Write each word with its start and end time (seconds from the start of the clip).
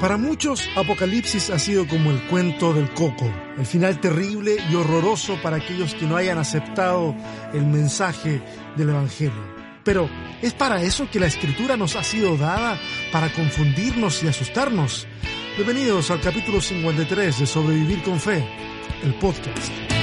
Para 0.00 0.16
muchos, 0.16 0.68
Apocalipsis 0.76 1.50
ha 1.50 1.58
sido 1.58 1.88
como 1.88 2.12
el 2.12 2.22
cuento 2.28 2.72
del 2.72 2.88
coco, 2.94 3.28
el 3.58 3.66
final 3.66 4.00
terrible 4.00 4.56
y 4.70 4.74
horroroso 4.76 5.36
para 5.42 5.56
aquellos 5.56 5.96
que 5.96 6.06
no 6.06 6.16
hayan 6.16 6.38
aceptado 6.38 7.16
el 7.52 7.66
mensaje 7.66 8.40
del 8.76 8.90
Evangelio. 8.90 9.58
Pero, 9.82 10.08
¿es 10.40 10.54
para 10.54 10.82
eso 10.82 11.10
que 11.10 11.18
la 11.18 11.26
escritura 11.26 11.76
nos 11.76 11.96
ha 11.96 12.04
sido 12.04 12.36
dada? 12.36 12.78
¿Para 13.10 13.32
confundirnos 13.32 14.22
y 14.22 14.28
asustarnos? 14.28 15.08
Bienvenidos 15.56 16.12
al 16.12 16.20
capítulo 16.20 16.60
53 16.60 17.40
de 17.40 17.46
Sobrevivir 17.46 18.00
con 18.04 18.20
Fe, 18.20 18.46
el 19.02 19.14
podcast. 19.14 19.97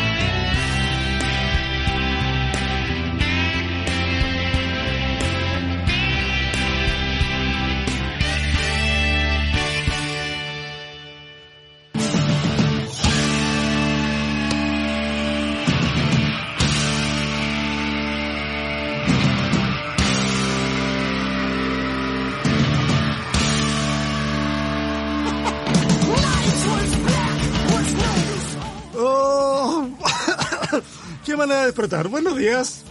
Despertar. 31.66 32.08
Buenos 32.08 32.38
días. 32.38 32.84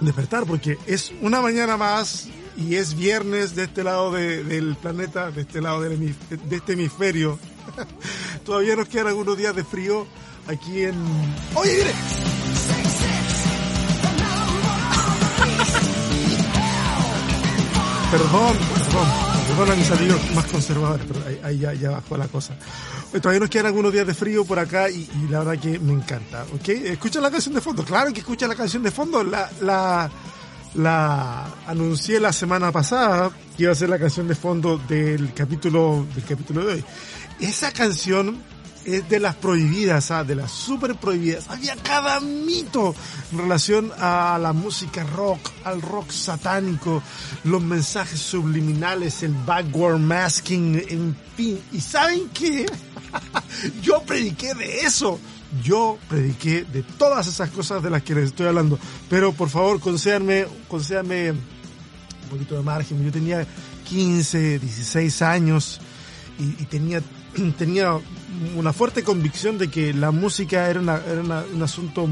Despertar 0.00 0.44
porque 0.46 0.78
es 0.86 1.12
una 1.22 1.40
mañana 1.40 1.76
más 1.76 2.28
y 2.56 2.76
es 2.76 2.94
viernes 2.94 3.54
de 3.54 3.64
este 3.64 3.82
lado 3.84 4.12
de- 4.12 4.44
del 4.44 4.76
planeta, 4.76 5.30
de 5.30 5.42
este 5.42 5.60
lado 5.60 5.80
del 5.82 5.98
de 6.30 6.56
este 6.56 6.72
hemisferio. 6.74 7.38
Todavía 8.44 8.76
nos 8.76 8.88
quedan 8.88 9.08
algunos 9.08 9.36
días 9.36 9.54
de 9.56 9.64
frío 9.64 10.06
aquí 10.46 10.82
en... 10.82 10.94
Oye, 11.54 11.72
mire. 11.78 11.94
Perdón, 18.10 18.56
perdón, 18.72 19.08
mis 19.64 19.90
amigos 19.90 20.20
más 20.34 20.44
conservadores, 20.46 21.06
pero 21.08 21.26
ahí, 21.26 21.40
ahí 21.42 21.58
ya, 21.58 21.72
ya 21.74 21.90
bajó 21.90 22.16
la 22.16 22.28
cosa. 22.28 22.54
Eh, 23.12 23.20
Todavía 23.20 23.40
nos 23.40 23.50
quedan 23.50 23.66
algunos 23.66 23.92
días 23.92 24.06
de 24.06 24.14
frío 24.14 24.44
por 24.44 24.58
acá 24.58 24.90
y, 24.90 25.08
y 25.14 25.28
la 25.30 25.38
verdad 25.40 25.58
que 25.62 25.78
me 25.78 25.92
encanta, 25.94 26.44
¿ok? 26.54 26.68
Escucha 26.68 27.20
la 27.20 27.30
canción 27.30 27.54
de 27.54 27.60
fondo, 27.60 27.84
claro 27.84 28.12
que 28.12 28.20
escucha 28.20 28.46
la 28.46 28.54
canción 28.54 28.82
de 28.82 28.90
fondo, 28.90 29.24
la, 29.24 29.50
la, 29.62 30.10
la 30.74 31.46
anuncié 31.66 32.20
la 32.20 32.32
semana 32.32 32.70
pasada 32.70 33.30
que 33.56 33.62
iba 33.62 33.72
a 33.72 33.74
ser 33.74 33.88
la 33.88 33.98
canción 33.98 34.28
de 34.28 34.34
fondo 34.34 34.78
del 34.86 35.32
capítulo, 35.32 36.06
del 36.14 36.24
capítulo 36.24 36.64
de 36.66 36.74
hoy. 36.74 36.84
Esa 37.40 37.72
canción 37.72 38.36
es 38.86 39.08
de 39.08 39.18
las 39.18 39.34
prohibidas, 39.34 40.12
ah, 40.12 40.22
de 40.22 40.36
las 40.36 40.52
super 40.52 40.94
prohibidas. 40.94 41.48
Había 41.48 41.74
cada 41.76 42.20
mito 42.20 42.94
en 43.32 43.38
relación 43.38 43.90
a 43.98 44.38
la 44.40 44.52
música 44.52 45.02
rock, 45.02 45.50
al 45.64 45.82
rock 45.82 46.10
satánico, 46.10 47.02
los 47.44 47.60
mensajes 47.62 48.20
subliminales, 48.20 49.24
el 49.24 49.34
backward 49.34 49.98
masking, 49.98 50.84
en 50.88 51.16
fin. 51.36 51.60
¿Y 51.72 51.80
saben 51.80 52.28
qué? 52.32 52.66
Yo 53.82 54.02
prediqué 54.02 54.54
de 54.54 54.82
eso. 54.82 55.18
Yo 55.62 55.98
prediqué 56.08 56.64
de 56.64 56.82
todas 56.82 57.26
esas 57.26 57.50
cosas 57.50 57.82
de 57.82 57.90
las 57.90 58.02
que 58.02 58.14
les 58.14 58.26
estoy 58.26 58.46
hablando. 58.46 58.78
Pero 59.10 59.32
por 59.32 59.48
favor, 59.48 59.80
concédanme, 59.80 60.46
concédanme 60.68 61.32
un 61.32 62.28
poquito 62.30 62.56
de 62.56 62.62
margen. 62.62 63.04
Yo 63.04 63.10
tenía 63.10 63.44
15, 63.88 64.60
16 64.60 65.22
años 65.22 65.80
y, 66.38 66.62
y 66.62 66.66
tenía, 66.66 67.02
tenía 67.58 67.98
una 68.56 68.72
fuerte 68.72 69.02
convicción 69.02 69.58
de 69.58 69.68
que 69.68 69.92
la 69.94 70.10
música 70.10 70.68
era, 70.68 70.80
una- 70.80 71.00
era 71.10 71.22
un 71.52 71.62
asunto 71.62 72.08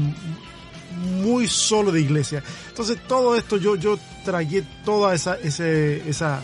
muy 1.21 1.47
solo 1.47 1.91
de 1.91 2.01
iglesia. 2.01 2.43
Entonces 2.69 2.97
todo 3.07 3.35
esto 3.35 3.57
yo, 3.57 3.75
yo 3.75 3.97
tragué 4.23 4.63
toda 4.83 5.13
esa, 5.13 5.35
ese, 5.37 6.07
esa 6.09 6.41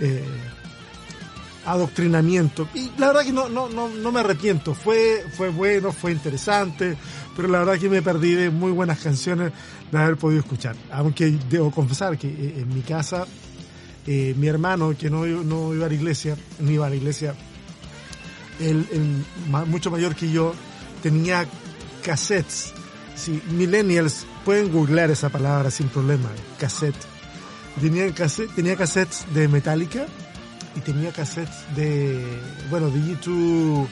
eh, 0.00 0.22
adoctrinamiento. 1.66 2.68
Y 2.74 2.90
la 2.98 3.08
verdad 3.08 3.22
que 3.24 3.32
no, 3.32 3.48
no, 3.48 3.68
no, 3.68 3.88
no 3.88 4.12
me 4.12 4.20
arrepiento. 4.20 4.74
Fue, 4.74 5.24
fue 5.36 5.48
bueno, 5.50 5.92
fue 5.92 6.12
interesante, 6.12 6.96
pero 7.36 7.48
la 7.48 7.60
verdad 7.60 7.78
que 7.78 7.88
me 7.88 8.02
perdí 8.02 8.32
de 8.34 8.50
muy 8.50 8.72
buenas 8.72 8.98
canciones 9.00 9.52
de 9.90 9.98
haber 9.98 10.16
podido 10.16 10.40
escuchar. 10.40 10.74
Aunque 10.90 11.30
debo 11.50 11.70
confesar 11.70 12.18
que 12.18 12.28
eh, 12.28 12.54
en 12.58 12.74
mi 12.74 12.80
casa, 12.82 13.26
eh, 14.06 14.34
mi 14.36 14.48
hermano, 14.48 14.94
que 14.98 15.10
no, 15.10 15.24
no 15.26 15.74
iba 15.74 15.86
a 15.86 15.88
la 15.88 15.94
iglesia, 15.94 16.36
no 16.60 16.70
iba 16.70 16.86
a 16.86 16.90
la 16.90 16.96
iglesia, 16.96 17.34
él, 18.62 18.86
él, 18.92 19.24
mucho 19.66 19.90
mayor 19.90 20.14
que 20.14 20.30
yo, 20.30 20.54
tenía 21.02 21.46
cassettes. 22.02 22.72
Sí, 23.14 23.42
millennials 23.50 24.26
pueden 24.44 24.72
googlear 24.72 25.10
esa 25.10 25.28
palabra 25.28 25.70
sin 25.70 25.88
problema, 25.88 26.28
cassette. 26.58 26.96
Tenía, 27.80 28.12
cassette, 28.14 28.54
tenía 28.54 28.76
cassettes 28.76 29.26
de 29.34 29.48
Metallica 29.48 30.06
y 30.76 30.80
tenía 30.80 31.12
cassettes 31.12 31.64
de, 31.76 32.24
bueno, 32.70 32.90
de 32.90 32.98
U2, 32.98 33.86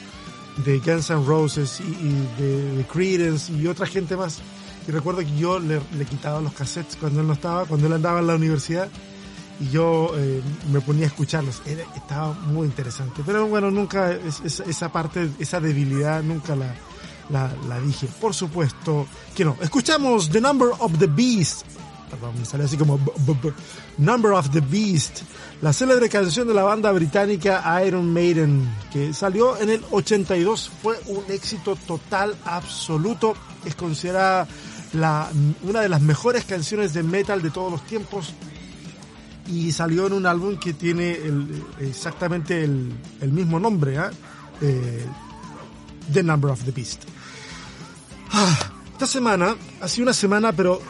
de 0.65 0.79
Guns 0.79 1.09
N' 1.09 1.25
Roses 1.25 1.79
y, 1.79 1.83
y 1.83 2.27
de, 2.41 2.75
de 2.77 2.83
Creedence 2.85 3.51
y 3.53 3.67
otra 3.67 3.85
gente 3.85 4.15
más. 4.15 4.39
Y 4.87 4.91
recuerdo 4.91 5.21
que 5.21 5.37
yo 5.37 5.59
le, 5.59 5.79
le 5.97 6.05
quitaba 6.05 6.41
los 6.41 6.53
cassettes 6.53 6.95
cuando 6.95 7.21
él 7.21 7.27
no 7.27 7.33
estaba, 7.33 7.65
cuando 7.65 7.87
él 7.87 7.93
andaba 7.93 8.19
en 8.19 8.27
la 8.27 8.35
universidad 8.35 8.89
y 9.61 9.69
yo 9.69 10.11
eh, 10.17 10.41
me 10.71 10.81
ponía 10.81 11.05
a 11.05 11.07
escucharlos. 11.07 11.61
Era, 11.65 11.83
estaba 11.95 12.33
muy 12.33 12.67
interesante. 12.67 13.21
Pero 13.25 13.45
bueno, 13.47 13.69
nunca, 13.71 14.11
es- 14.11 14.41
es- 14.43 14.59
esa 14.61 14.91
parte, 14.91 15.29
esa 15.39 15.59
debilidad, 15.59 16.23
nunca 16.23 16.55
la, 16.55 16.73
la, 17.29 17.53
la 17.69 17.79
dije. 17.79 18.07
Por 18.19 18.33
supuesto 18.33 19.05
que 19.35 19.45
no. 19.45 19.55
Escuchamos 19.61 20.29
The 20.29 20.41
Number 20.41 20.69
of 20.79 20.97
the 20.97 21.07
Beast. 21.07 21.61
Perdón, 22.09 22.33
me 22.39 22.43
sale 22.45 22.65
así 22.65 22.75
como 22.75 22.97
b- 22.97 23.11
b- 23.19 23.37
b- 23.41 23.53
Number 23.97 24.33
of 24.33 24.49
the 24.49 24.59
Beast, 24.59 25.21
la 25.61 25.71
célebre 25.71 26.09
canción 26.09 26.45
de 26.45 26.53
la 26.53 26.63
banda 26.63 26.91
británica 26.91 27.63
Iron 27.85 28.11
Maiden, 28.11 28.69
que 28.91 29.13
salió 29.13 29.57
en 29.61 29.69
el 29.69 29.81
82, 29.91 30.69
fue 30.81 30.99
un 31.07 31.23
éxito 31.29 31.77
total, 31.87 32.35
absoluto, 32.43 33.33
es 33.63 33.75
considerada 33.75 34.45
la, 34.91 35.29
una 35.63 35.79
de 35.79 35.87
las 35.87 36.01
mejores 36.01 36.43
canciones 36.43 36.93
de 36.93 37.01
metal 37.03 37.41
de 37.41 37.49
todos 37.49 37.71
los 37.71 37.85
tiempos 37.87 38.33
y 39.47 39.71
salió 39.71 40.07
en 40.07 40.13
un 40.13 40.25
álbum 40.25 40.57
que 40.57 40.73
tiene 40.73 41.11
el- 41.13 41.63
exactamente 41.79 42.63
el, 42.63 42.91
el 43.21 43.31
mismo 43.31 43.59
nombre, 43.59 43.97
¿ah? 43.97 44.11
Eh, 44.61 45.05
The 46.13 46.23
Number 46.23 46.51
of 46.51 46.63
the 46.63 46.71
Beast. 46.71 47.03
Ah, 48.31 48.57
esta 48.93 49.07
semana 49.07 49.55
ha 49.81 49.87
sido 49.87 50.03
una 50.03 50.13
semana, 50.13 50.51
pero 50.53 50.81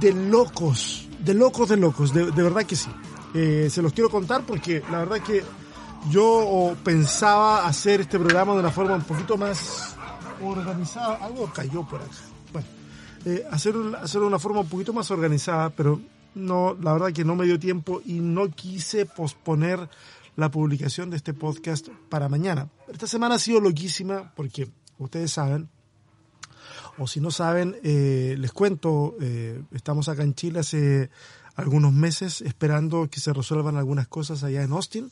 de 0.00 0.12
locos, 0.12 1.06
de 1.24 1.34
locos, 1.34 1.68
de 1.68 1.76
locos, 1.76 2.12
de, 2.14 2.30
de 2.30 2.42
verdad 2.42 2.64
que 2.64 2.76
sí. 2.76 2.88
Eh, 3.34 3.68
se 3.70 3.82
los 3.82 3.92
quiero 3.92 4.08
contar 4.08 4.42
porque 4.46 4.82
la 4.90 4.98
verdad 5.00 5.20
que 5.20 5.44
yo 6.10 6.74
pensaba 6.82 7.66
hacer 7.66 8.00
este 8.00 8.18
programa 8.18 8.54
de 8.54 8.60
una 8.60 8.70
forma 8.70 8.94
un 8.94 9.02
poquito 9.02 9.36
más 9.36 9.94
organizada. 10.42 11.16
Algo 11.24 11.50
cayó 11.52 11.82
por 11.86 12.00
acá. 12.00 12.10
Bueno, 12.52 12.66
eh, 13.26 13.44
hacer, 13.50 13.74
hacerlo 14.02 14.22
de 14.22 14.28
una 14.28 14.38
forma 14.38 14.60
un 14.60 14.68
poquito 14.68 14.92
más 14.92 15.10
organizada, 15.10 15.70
pero 15.70 16.00
no, 16.38 16.76
la 16.80 16.92
verdad 16.92 17.12
que 17.12 17.24
no 17.24 17.36
me 17.36 17.44
dio 17.44 17.58
tiempo 17.58 18.00
y 18.04 18.20
no 18.20 18.50
quise 18.50 19.06
posponer 19.06 19.88
la 20.36 20.50
publicación 20.50 21.10
de 21.10 21.16
este 21.16 21.34
podcast 21.34 21.88
para 22.08 22.28
mañana. 22.28 22.68
Esta 22.88 23.06
semana 23.06 23.34
ha 23.34 23.38
sido 23.38 23.60
loquísima 23.60 24.32
porque 24.34 24.68
ustedes 24.98 25.32
saben, 25.32 25.68
o 26.96 27.06
si 27.06 27.20
no 27.20 27.30
saben, 27.30 27.76
eh, 27.82 28.36
les 28.38 28.52
cuento, 28.52 29.16
eh, 29.20 29.60
estamos 29.72 30.08
acá 30.08 30.22
en 30.22 30.34
Chile 30.34 30.60
hace 30.60 31.10
algunos 31.56 31.92
meses 31.92 32.40
esperando 32.40 33.08
que 33.10 33.20
se 33.20 33.32
resuelvan 33.32 33.76
algunas 33.76 34.06
cosas 34.06 34.44
allá 34.44 34.62
en 34.62 34.72
Austin 34.72 35.10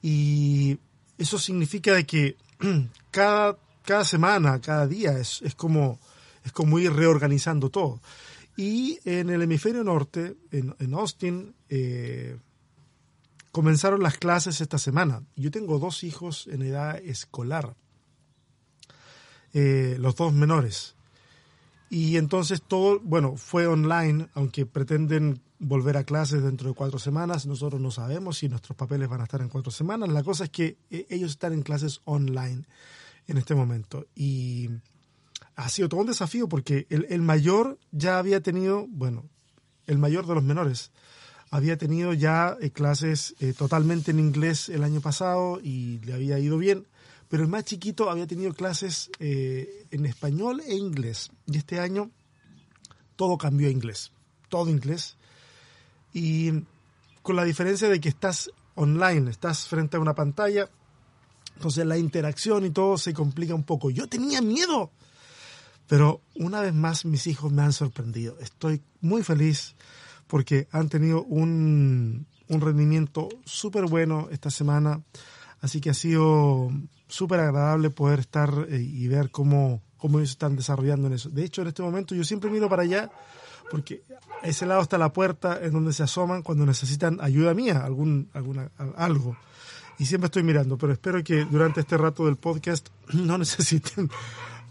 y 0.00 0.78
eso 1.18 1.38
significa 1.38 2.00
que 2.04 2.36
cada, 3.10 3.58
cada 3.84 4.04
semana, 4.04 4.60
cada 4.60 4.86
día 4.86 5.18
es, 5.18 5.42
es 5.42 5.54
como 5.54 5.98
es 6.44 6.52
como 6.52 6.78
ir 6.78 6.92
reorganizando 6.92 7.70
todo. 7.70 8.00
Y 8.56 8.98
en 9.04 9.30
el 9.30 9.42
hemisferio 9.42 9.82
norte, 9.82 10.36
en, 10.50 10.74
en 10.78 10.94
Austin, 10.94 11.54
eh, 11.68 12.36
comenzaron 13.50 14.02
las 14.02 14.18
clases 14.18 14.60
esta 14.60 14.78
semana. 14.78 15.22
Yo 15.36 15.50
tengo 15.50 15.78
dos 15.78 16.04
hijos 16.04 16.48
en 16.48 16.62
edad 16.62 16.96
escolar, 16.96 17.76
eh, 19.52 19.96
los 19.98 20.16
dos 20.16 20.32
menores. 20.32 20.94
Y 21.90 22.16
entonces 22.16 22.62
todo, 22.62 23.00
bueno, 23.00 23.36
fue 23.36 23.66
online, 23.66 24.28
aunque 24.34 24.64
pretenden 24.64 25.42
volver 25.58 25.98
a 25.98 26.04
clases 26.04 26.42
dentro 26.42 26.70
de 26.70 26.74
cuatro 26.74 26.98
semanas. 26.98 27.46
Nosotros 27.46 27.80
no 27.80 27.90
sabemos 27.90 28.38
si 28.38 28.48
nuestros 28.48 28.76
papeles 28.76 29.08
van 29.08 29.20
a 29.20 29.24
estar 29.24 29.42
en 29.42 29.50
cuatro 29.50 29.70
semanas. 29.70 30.08
La 30.08 30.22
cosa 30.22 30.44
es 30.44 30.50
que 30.50 30.78
eh, 30.90 31.06
ellos 31.10 31.32
están 31.32 31.52
en 31.52 31.62
clases 31.62 32.00
online 32.04 32.64
en 33.26 33.36
este 33.36 33.54
momento. 33.54 34.06
Y 34.14 34.70
ha 35.56 35.68
sido 35.68 35.88
todo 35.88 36.00
un 36.00 36.06
desafío 36.06 36.48
porque 36.48 36.86
el, 36.90 37.06
el 37.10 37.22
mayor 37.22 37.78
ya 37.90 38.18
había 38.18 38.40
tenido, 38.40 38.86
bueno, 38.88 39.24
el 39.86 39.98
mayor 39.98 40.26
de 40.26 40.34
los 40.34 40.44
menores 40.44 40.90
había 41.52 41.76
tenido 41.76 42.14
ya 42.14 42.56
eh, 42.62 42.70
clases 42.70 43.34
eh, 43.38 43.52
totalmente 43.52 44.10
en 44.10 44.18
inglés 44.18 44.70
el 44.70 44.82
año 44.82 45.02
pasado 45.02 45.60
y 45.62 45.98
le 45.98 46.14
había 46.14 46.38
ido 46.38 46.56
bien, 46.56 46.86
pero 47.28 47.42
el 47.42 47.50
más 47.50 47.64
chiquito 47.64 48.10
había 48.10 48.26
tenido 48.26 48.54
clases 48.54 49.10
eh, 49.18 49.86
en 49.90 50.06
español 50.06 50.62
e 50.66 50.74
inglés. 50.74 51.30
Y 51.46 51.58
este 51.58 51.78
año 51.78 52.10
todo 53.16 53.36
cambió 53.36 53.68
a 53.68 53.70
inglés, 53.70 54.12
todo 54.48 54.70
inglés. 54.70 55.18
Y 56.14 56.64
con 57.20 57.36
la 57.36 57.44
diferencia 57.44 57.90
de 57.90 58.00
que 58.00 58.08
estás 58.08 58.50
online, 58.74 59.30
estás 59.30 59.68
frente 59.68 59.98
a 59.98 60.00
una 60.00 60.14
pantalla, 60.14 60.70
entonces 61.56 61.84
la 61.84 61.98
interacción 61.98 62.64
y 62.64 62.70
todo 62.70 62.96
se 62.96 63.12
complica 63.12 63.54
un 63.54 63.64
poco. 63.64 63.90
Yo 63.90 64.08
tenía 64.08 64.40
miedo, 64.40 64.90
pero 65.86 66.20
una 66.34 66.60
vez 66.60 66.74
más 66.74 67.04
mis 67.04 67.26
hijos 67.26 67.52
me 67.52 67.62
han 67.62 67.72
sorprendido. 67.72 68.36
Estoy 68.40 68.82
muy 69.00 69.22
feliz 69.22 69.74
porque 70.26 70.68
han 70.72 70.88
tenido 70.88 71.22
un, 71.24 72.26
rendimiento 72.48 73.28
súper 73.44 73.86
bueno 73.86 74.28
esta 74.30 74.50
semana. 74.50 75.00
Así 75.60 75.80
que 75.80 75.90
ha 75.90 75.94
sido 75.94 76.70
súper 77.08 77.40
agradable 77.40 77.90
poder 77.90 78.20
estar 78.20 78.66
eh, 78.68 78.80
y 78.80 79.08
ver 79.08 79.30
cómo, 79.30 79.82
cómo 79.96 80.18
ellos 80.18 80.30
están 80.30 80.56
desarrollando 80.56 81.06
en 81.06 81.14
eso. 81.14 81.30
De 81.30 81.44
hecho, 81.44 81.62
en 81.62 81.68
este 81.68 81.82
momento 81.82 82.14
yo 82.14 82.24
siempre 82.24 82.50
miro 82.50 82.68
para 82.68 82.82
allá 82.82 83.10
porque 83.70 84.02
a 84.42 84.48
ese 84.48 84.66
lado 84.66 84.82
está 84.82 84.98
la 84.98 85.12
puerta 85.12 85.58
en 85.62 85.72
donde 85.72 85.94
se 85.94 86.02
asoman 86.02 86.42
cuando 86.42 86.66
necesitan 86.66 87.18
ayuda 87.22 87.54
mía, 87.54 87.82
algún, 87.84 88.28
alguna, 88.34 88.70
algo. 88.96 89.36
Y 89.98 90.06
siempre 90.06 90.26
estoy 90.26 90.42
mirando, 90.42 90.76
pero 90.76 90.92
espero 90.92 91.22
que 91.22 91.44
durante 91.44 91.80
este 91.80 91.96
rato 91.96 92.26
del 92.26 92.36
podcast 92.36 92.88
no 93.12 93.38
necesiten 93.38 94.10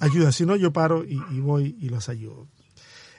ayuda, 0.01 0.33
si 0.33 0.45
no 0.45 0.57
yo 0.57 0.74
paro 0.74 1.06
y 1.06 1.39
voy 1.39 1.77
y 1.80 1.88
los 1.88 2.09
ayudo. 2.09 2.48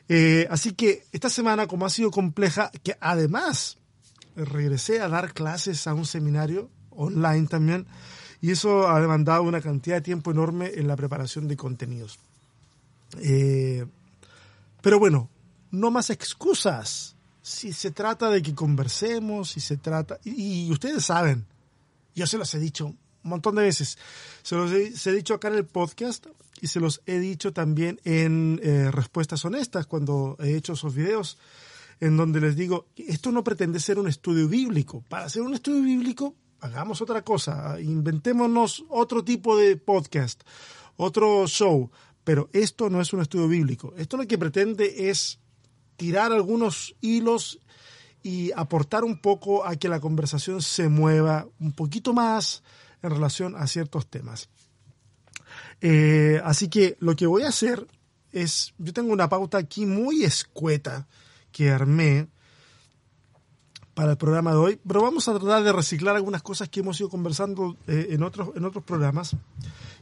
Eh, 0.09 0.47
así 0.51 0.73
que 0.73 1.05
esta 1.13 1.31
semana, 1.31 1.67
como 1.67 1.87
ha 1.87 1.91
sido 1.91 2.11
compleja, 2.11 2.71
que 2.83 2.97
además 3.01 3.79
regresé 4.37 5.01
a 5.01 5.09
dar 5.09 5.33
clases 5.33 5.87
a 5.87 5.95
un 5.95 6.05
seminario 6.05 6.71
online 6.91 7.47
también, 7.47 7.87
y 8.41 8.51
eso 8.51 8.89
ha 8.89 9.01
demandado 9.01 9.43
una 9.43 9.61
cantidad 9.61 9.97
de 9.97 10.03
tiempo 10.03 10.31
enorme 10.31 10.73
en 10.75 10.89
la 10.89 10.97
preparación 10.97 11.49
de 11.49 11.57
contenidos. 11.57 12.19
Eh, 13.21 13.87
pero 14.81 14.99
bueno, 14.99 15.31
no 15.71 15.91
más 15.91 16.11
excusas. 16.11 17.17
Si 17.41 17.73
se 17.73 17.91
trata 17.91 18.31
de 18.31 18.43
que 18.43 18.55
conversemos, 18.55 19.51
si 19.51 19.61
se 19.61 19.77
trata... 19.77 20.19
Y, 20.25 20.71
ustedes 20.71 21.05
saben, 21.05 21.47
yo 22.15 22.27
se 22.27 22.39
los 22.39 22.53
he 22.55 22.59
dicho 22.59 22.95
un 23.25 23.31
montón 23.31 23.55
de 23.55 23.63
veces, 23.63 23.99
se 24.43 24.57
los 24.57 24.73
he 24.73 25.13
dicho 25.13 25.35
acá 25.35 25.49
en 25.49 25.55
el 25.55 25.67
podcast, 25.67 26.27
y 26.63 26.69
se 26.69 26.79
los 26.79 27.03
he 27.07 27.19
dicho 27.19 27.53
también 27.53 28.01
en 28.05 28.61
eh, 28.63 28.89
respuestas 28.93 29.45
honestas 29.45 29.87
cuando 29.87 30.37
he 30.39 30.55
hecho 30.55 30.75
esos 30.75 30.95
videos 30.95 31.37
en 31.99 32.17
donde 32.17 32.41
les 32.41 32.55
digo, 32.55 32.87
esto 32.97 33.33
no 33.33 33.43
pretende 33.43 33.81
ser 33.81 33.99
un 33.99 34.09
estudio 34.09 34.49
bíblico. 34.49 35.05
Para 35.09 35.25
hacer 35.25 35.43
un 35.43 35.55
estudio 35.55 35.83
bíblico, 35.83 36.37
hagamos 36.61 37.03
otra 37.03 37.23
cosa, 37.23 37.81
inventémonos 37.81 38.85
otro 38.89 39.25
tipo 39.25 39.57
de 39.57 39.77
podcast, 39.77 40.43
otro 40.97 41.49
show, 41.49 41.91
pero 42.23 42.49
esto 42.53 42.89
no 42.91 43.01
es 43.01 43.13
un 43.13 43.23
estudio 43.23 43.49
bíblico. 43.49 43.93
Esto 43.97 44.17
lo 44.17 44.27
que 44.27 44.39
pretende 44.39 45.11
es 45.11 45.41
tirar 45.97 46.33
algunos 46.33 46.95
hilos 47.01 47.59
y 48.23 48.53
aportar 48.55 49.03
un 49.03 49.21
poco 49.21 49.67
a 49.67 49.75
que 49.75 49.89
la 49.89 50.01
conversación 50.01 50.63
se 50.63 50.89
mueva 50.89 51.49
un 51.59 51.73
poquito 51.73 52.13
más 52.13 52.63
en 53.03 53.11
relación 53.11 53.57
a 53.57 53.67
ciertos 53.67 54.07
temas. 54.07 54.49
Eh, 55.81 56.41
así 56.45 56.69
que 56.69 56.97
lo 57.01 57.17
que 57.17 57.27
voy 57.27 57.43
a 57.43 57.49
hacer 57.49 57.87
es, 58.33 58.73
yo 58.79 58.93
tengo 58.93 59.13
una 59.13 59.29
pauta 59.29 59.59
aquí 59.59 59.85
muy 59.87 60.25
escueta 60.25 61.07
que 61.51 61.71
armé 61.71 62.29
para 63.95 64.13
el 64.13 64.17
programa 64.17 64.53
de 64.53 64.57
hoy, 64.57 64.81
pero 64.87 65.03
vamos 65.03 65.29
a 65.29 65.39
tratar 65.39 65.63
de 65.63 65.73
reciclar 65.73 66.17
algunas 66.17 66.43
cosas 66.43 66.69
que 66.69 66.81
hemos 66.81 66.99
ido 66.99 67.11
conversando 67.11 67.77
eh, 67.87 68.09
en, 68.11 68.23
otros, 68.23 68.51
en 68.57 68.65
otros 68.65 68.85
programas 68.85 69.37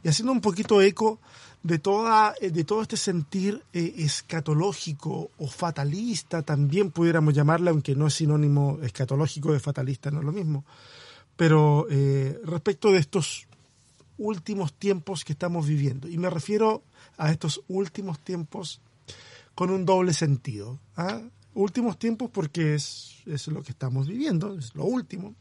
y 0.03 0.07
haciendo 0.07 0.31
un 0.31 0.39
poquito 0.39 0.81
eco 0.81 1.19
de, 1.61 1.77
toda, 1.77 2.33
eh, 2.39 2.51
de 2.51 2.63
todo 2.63 2.81
este 2.81 2.95
sentir 2.95 3.61
escatológico 3.73 5.31
o 5.37 5.47
fatalista, 5.47 6.41
también 6.41 6.91
pudiéramos 6.91 7.33
llamarle, 7.33 7.69
aunque 7.69 7.95
no 7.95 8.07
es 8.07 8.13
sinónimo 8.13 8.79
escatológico 8.81 9.51
de 9.51 9.59
fatalista, 9.59 10.09
no 10.09 10.19
es 10.19 10.25
lo 10.25 10.31
mismo, 10.31 10.63
pero 11.41 11.87
respecto 12.43 12.91
de 12.91 12.99
estos 12.99 13.47
últimos 14.19 14.75
tiempos 14.75 15.25
que 15.25 15.33
estamos 15.33 15.65
viviendo. 15.65 16.07
Y 16.07 16.19
me 16.19 16.29
refiero 16.29 16.83
a 17.17 17.31
estos 17.31 17.63
últimos 17.67 18.19
tiempos 18.19 18.79
con 19.55 19.71
un 19.71 19.83
doble 19.83 20.13
sentido. 20.13 20.77
¿ah? 20.95 21.19
Últimos 21.55 21.97
tiempos 21.97 22.29
porque 22.31 22.75
es, 22.75 23.23
es 23.25 23.47
lo 23.47 23.63
que 23.63 23.71
estamos 23.71 24.07
viviendo, 24.07 24.55
es 24.55 24.75
lo 24.75 24.83
último. 24.83 25.33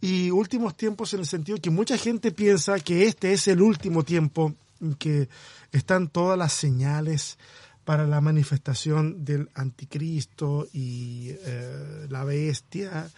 Y 0.00 0.30
últimos 0.30 0.76
tiempos 0.76 1.12
en 1.14 1.18
el 1.18 1.26
sentido 1.26 1.58
que 1.58 1.70
mucha 1.70 1.98
gente 1.98 2.30
piensa 2.30 2.78
que 2.78 3.08
este 3.08 3.32
es 3.32 3.48
el 3.48 3.60
último 3.60 4.04
tiempo 4.04 4.54
en 4.80 4.94
que 4.94 5.28
están 5.72 6.10
todas 6.10 6.38
las 6.38 6.52
señales 6.52 7.38
para 7.84 8.06
la 8.06 8.20
manifestación 8.20 9.24
del 9.24 9.50
anticristo 9.54 10.68
y 10.72 11.30
eh, 11.30 12.06
la 12.08 12.22
bestia 12.22 13.10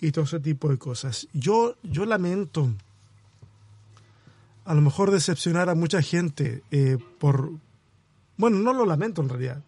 y 0.00 0.12
todo 0.12 0.24
ese 0.24 0.40
tipo 0.40 0.68
de 0.68 0.78
cosas. 0.78 1.28
Yo, 1.32 1.76
yo 1.82 2.06
lamento 2.06 2.70
a 4.64 4.74
lo 4.74 4.82
mejor 4.82 5.10
decepcionar 5.10 5.70
a 5.70 5.74
mucha 5.74 6.02
gente 6.02 6.62
eh, 6.70 6.98
por... 7.18 7.52
Bueno, 8.36 8.58
no 8.58 8.74
lo 8.74 8.84
lamento 8.84 9.22
en 9.22 9.30
realidad. 9.30 9.62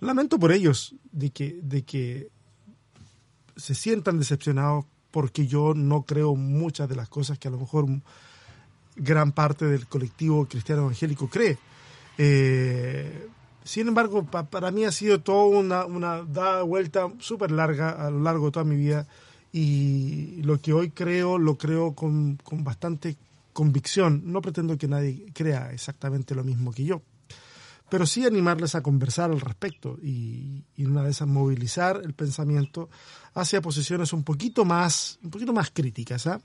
Lamento 0.00 0.40
por 0.40 0.50
ellos 0.50 0.96
de 1.12 1.30
que, 1.30 1.60
de 1.62 1.82
que 1.82 2.28
se 3.56 3.76
sientan 3.76 4.18
decepcionados 4.18 4.86
porque 5.12 5.46
yo 5.46 5.72
no 5.74 6.02
creo 6.02 6.34
muchas 6.34 6.88
de 6.88 6.96
las 6.96 7.08
cosas 7.08 7.38
que 7.38 7.46
a 7.46 7.52
lo 7.52 7.58
mejor 7.58 7.86
gran 8.96 9.30
parte 9.30 9.66
del 9.66 9.86
colectivo 9.86 10.46
cristiano 10.46 10.82
evangélico 10.82 11.28
cree. 11.28 11.56
Eh, 12.18 13.28
sin 13.62 13.86
embargo, 13.86 14.24
para 14.24 14.72
mí 14.72 14.84
ha 14.84 14.90
sido 14.90 15.20
toda 15.20 15.44
una, 15.44 15.84
una 15.86 16.22
vuelta 16.62 17.08
súper 17.20 17.52
larga 17.52 17.90
a 17.90 18.10
lo 18.10 18.20
largo 18.20 18.46
de 18.46 18.52
toda 18.52 18.64
mi 18.64 18.76
vida 18.76 19.06
y 19.56 20.42
lo 20.42 20.60
que 20.60 20.72
hoy 20.72 20.90
creo 20.90 21.38
lo 21.38 21.56
creo 21.56 21.94
con, 21.94 22.40
con 22.42 22.64
bastante 22.64 23.16
convicción. 23.52 24.22
No 24.24 24.42
pretendo 24.42 24.76
que 24.76 24.88
nadie 24.88 25.26
crea 25.32 25.70
exactamente 25.72 26.34
lo 26.34 26.42
mismo 26.42 26.72
que 26.72 26.82
yo, 26.82 27.02
pero 27.88 28.04
sí 28.04 28.26
animarles 28.26 28.74
a 28.74 28.82
conversar 28.82 29.30
al 29.30 29.40
respecto 29.40 29.96
y, 30.02 30.64
una 30.78 31.02
vez 31.02 31.22
a 31.22 31.26
movilizar 31.26 32.00
el 32.02 32.14
pensamiento 32.14 32.90
hacia 33.34 33.62
posiciones 33.62 34.12
un 34.12 34.24
poquito 34.24 34.64
más, 34.64 35.20
un 35.22 35.30
poquito 35.30 35.52
más 35.52 35.70
críticas. 35.70 36.26
¿ah? 36.26 36.40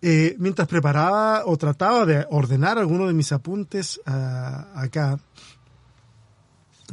Eh, 0.00 0.36
mientras 0.38 0.68
preparaba 0.68 1.42
o 1.44 1.56
trataba 1.56 2.06
de 2.06 2.24
ordenar 2.30 2.78
algunos 2.78 3.08
de 3.08 3.14
mis 3.14 3.32
apuntes 3.32 4.00
ah, 4.06 4.68
acá, 4.76 5.18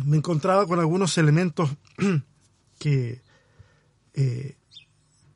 me 0.06 0.18
encontraba 0.18 0.66
con 0.66 0.80
algunos 0.80 1.16
elementos 1.20 1.70
que 2.80 3.25
eh, 4.16 4.56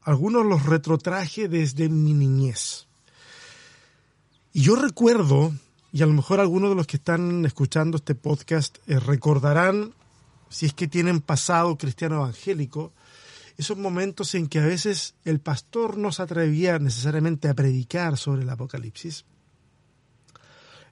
algunos 0.01 0.45
los 0.45 0.65
retrotraje 0.65 1.48
desde 1.48 1.89
mi 1.89 2.13
niñez. 2.13 2.88
Y 4.53 4.62
yo 4.62 4.75
recuerdo, 4.75 5.53
y 5.91 6.01
a 6.01 6.05
lo 6.05 6.13
mejor 6.13 6.39
algunos 6.39 6.69
de 6.69 6.75
los 6.75 6.88
que 6.88 6.98
están 6.98 7.45
escuchando 7.45 7.98
este 7.98 8.15
podcast 8.15 8.77
eh, 8.88 9.00
recordarán, 9.00 9.93
si 10.50 10.65
es 10.65 10.74
que 10.74 10.88
tienen 10.88 11.21
pasado 11.21 11.77
cristiano 11.77 12.15
evangélico, 12.15 12.93
esos 13.57 13.77
momentos 13.77 14.33
en 14.36 14.48
que 14.48 14.59
a 14.59 14.65
veces 14.65 15.15
el 15.25 15.41
pastor 15.41 15.98
no 15.98 16.13
se 16.13 16.21
atrevía 16.21 16.79
necesariamente 16.79 17.50
a 17.50 17.53
predicar 17.53 18.17
sobre 18.17 18.43
el 18.43 18.50
Apocalipsis, 18.50 19.25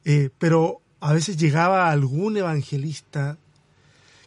eh, 0.04 0.30
pero 0.38 0.82
a 1.00 1.14
veces 1.14 1.38
llegaba 1.38 1.90
algún 1.90 2.36
evangelista 2.36 3.38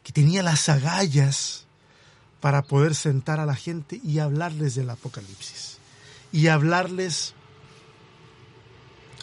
que 0.03 0.13
tenía 0.13 0.43
las 0.43 0.69
agallas 0.71 1.67
para 2.41 2.63
poder 2.63 2.95
sentar 2.95 3.41
a 3.41 3.47
la 3.47 3.55
gente 3.55 4.01
y 4.03 4.19
hablarles 4.19 4.75
del 4.75 4.91
Apocalipsis 4.91 5.79
y 6.33 6.47
hablarles 6.49 7.35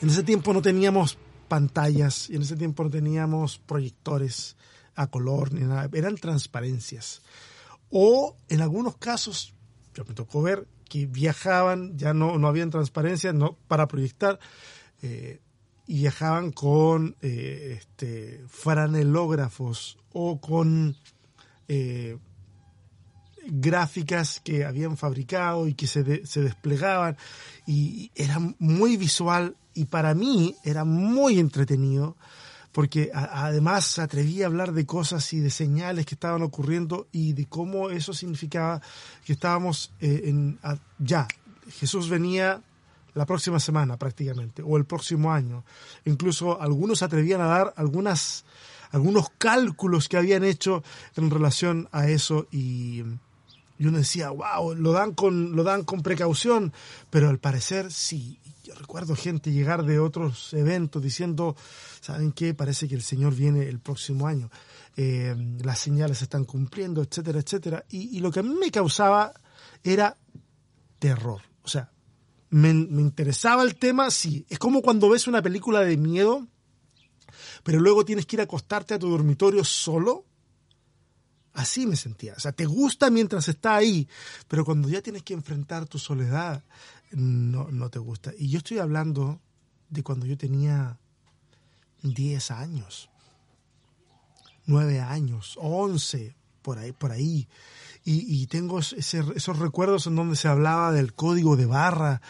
en 0.02 0.10
ese 0.10 0.24
tiempo 0.24 0.54
no 0.54 0.62
teníamos 0.62 1.18
pantallas 1.48 2.30
y 2.30 2.36
en 2.36 2.44
ese 2.44 2.56
tiempo 2.56 2.84
no 2.84 2.90
teníamos 2.90 3.58
proyectores 3.58 4.56
a 4.96 5.08
color 5.08 5.54
ni 5.54 5.62
nada, 5.62 5.90
eran 5.94 6.16
transparencias. 6.16 7.22
O 7.90 8.36
en 8.50 8.62
algunos 8.62 8.98
casos, 8.98 9.54
yo 9.94 10.04
me 10.06 10.14
tocó 10.14 10.42
ver 10.42 10.68
que 10.90 11.06
viajaban, 11.06 11.98
ya 11.98 12.14
no, 12.14 12.38
no 12.38 12.48
habían 12.48 12.70
transparencias 12.70 13.34
no, 13.34 13.58
para 13.68 13.88
proyectar, 13.88 14.40
eh, 15.02 15.40
y 15.86 16.00
viajaban 16.00 16.52
con 16.52 17.16
eh, 17.22 17.80
este, 17.80 18.44
franelógrafos 18.50 19.98
o 20.12 20.42
con 20.42 20.98
eh, 21.68 22.18
gráficas 23.50 24.42
que 24.44 24.66
habían 24.66 24.98
fabricado 24.98 25.68
y 25.68 25.74
que 25.74 25.88
se, 25.88 26.25
se 26.25 26.42
desplegaban 26.42 27.18
y 27.66 28.12
era 28.16 28.39
muy 28.60 28.98
visual 28.98 29.56
y 29.74 29.86
para 29.86 30.13
mí 30.13 30.56
era 30.63 30.86
muy 30.86 31.39
entretenido 31.39 32.16
porque 32.77 33.10
además 33.13 33.86
se 33.86 34.01
atrevía 34.04 34.46
a 34.46 34.50
hablar 34.50 34.72
de 34.72 34.86
cosas 34.86 35.34
y 35.34 35.39
de 35.39 35.50
señales 35.50 36.06
que 36.06 36.13
estaban 36.13 36.44
ocurriendo 36.44 37.08
y 37.12 37.34
de 37.34 37.48
cómo 37.48 37.89
eso 37.89 38.13
significaba 38.13 38.82
que 39.25 39.34
estábamos 39.34 39.92
eh, 40.00 40.22
en, 40.25 40.60
ya, 41.00 41.27
Jesús 41.72 42.08
venía 42.08 42.62
la 43.16 43.25
próxima 43.25 43.60
semana 43.60 43.98
prácticamente, 43.98 44.62
o 44.62 44.77
el 44.77 44.86
próximo 44.86 45.34
año. 45.34 45.63
Incluso 46.06 46.62
algunos 46.62 47.01
atrevían 47.01 47.42
a 47.42 47.48
dar 47.48 47.74
algunas, 47.77 48.46
algunos 48.92 49.30
cálculos 49.39 50.08
que 50.08 50.18
habían 50.18 50.44
hecho 50.44 50.84
en 51.16 51.32
relación 51.32 51.89
a 51.92 52.08
eso 52.08 52.46
y, 52.51 53.04
y 53.79 53.88
uno 53.88 54.00
decía, 54.00 54.29
wow, 54.29 54.74
lo 54.75 54.91
dan, 54.91 55.13
con, 55.13 55.55
lo 55.55 55.63
dan 55.63 55.84
con 55.84 56.01
precaución, 56.01 56.74
pero 57.10 57.29
al 57.29 57.39
parecer 57.39 57.91
sí. 57.91 58.39
Yo 58.63 58.74
recuerdo 58.75 59.15
gente 59.15 59.51
llegar 59.51 59.86
de 59.86 60.00
otros 60.00 60.53
eventos 60.53 61.01
diciendo, 61.01 61.55
¿saben 62.01 62.34
qué? 62.34 62.53
Parece 62.53 62.88
que 62.88 62.96
el 62.96 63.01
Señor 63.01 63.34
viene 63.34 63.67
el 63.67 63.79
próximo 63.79 64.27
año. 64.27 64.50
Eh, 64.98 65.36
las 65.63 65.79
señales 65.79 66.17
se 66.17 66.25
están 66.25 66.43
cumpliendo, 66.43 67.01
etcétera, 67.01 67.39
etcétera. 67.39 67.86
Y, 67.89 68.17
y, 68.17 68.19
lo 68.19 68.31
que 68.31 68.41
a 68.41 68.43
mí 68.43 68.53
me 68.60 68.72
causaba 68.72 69.31
era 69.84 70.17
terror. 71.00 71.41
O 71.63 71.67
sea, 71.67 71.91
me, 72.50 72.74
me 72.74 73.01
interesaba 73.01 73.63
el 73.63 73.75
tema, 73.75 74.10
sí. 74.12 74.46
Es 74.50 74.60
como 74.60 74.81
cuando 74.81 75.10
ves 75.10 75.27
una 75.27 75.41
película 75.41 75.81
de 75.81 75.96
miedo, 75.96 76.48
pero 77.63 77.79
luego 77.79 78.03
tienes 78.03 78.25
que 78.25 78.38
ir 78.38 78.39
a 78.41 78.46
acostarte 78.46 78.96
a 78.96 79.00
tu 79.00 79.10
dormitorio 79.10 79.63
solo 79.63 80.25
Así 81.58 81.88
me 81.88 81.96
sentía. 81.96 82.36
O 82.38 82.40
sea, 82.40 82.52
te 82.52 82.68
gusta 82.68 83.10
mientras 83.10 83.48
está 83.48 83.76
ahí, 83.76 84.08
pero 84.48 84.64
cuando 84.64 84.90
ya 84.90 85.02
tienes 85.02 85.24
que 85.24 85.34
enfrentar 85.34 85.88
tu 85.88 85.98
soledad, 85.98 86.64
no, 87.10 87.72
no 87.72 87.90
te 87.90 87.98
gusta. 87.98 88.32
Y 88.38 88.50
yo 88.50 88.60
estoy 88.60 88.78
hablando 88.78 89.42
de 89.90 90.04
cuando 90.04 90.28
yo 90.28 90.38
tenía 90.38 91.00
10 92.04 92.52
años, 92.52 93.10
9 94.68 95.00
años, 95.00 95.58
11, 95.60 96.36
por 96.62 96.78
ahí. 96.78 96.92
Por 96.92 97.12
ahí. 97.12 97.48
Y, 98.06 98.44
y 98.44 98.46
tengo 98.46 98.78
esos 98.78 99.58
recuerdos 99.58 100.06
en 100.06 100.16
donde 100.16 100.36
se 100.36 100.48
hablaba 100.48 100.92
del 100.92 101.16
código 101.16 101.56
de 101.56 101.66
barra 101.66 102.22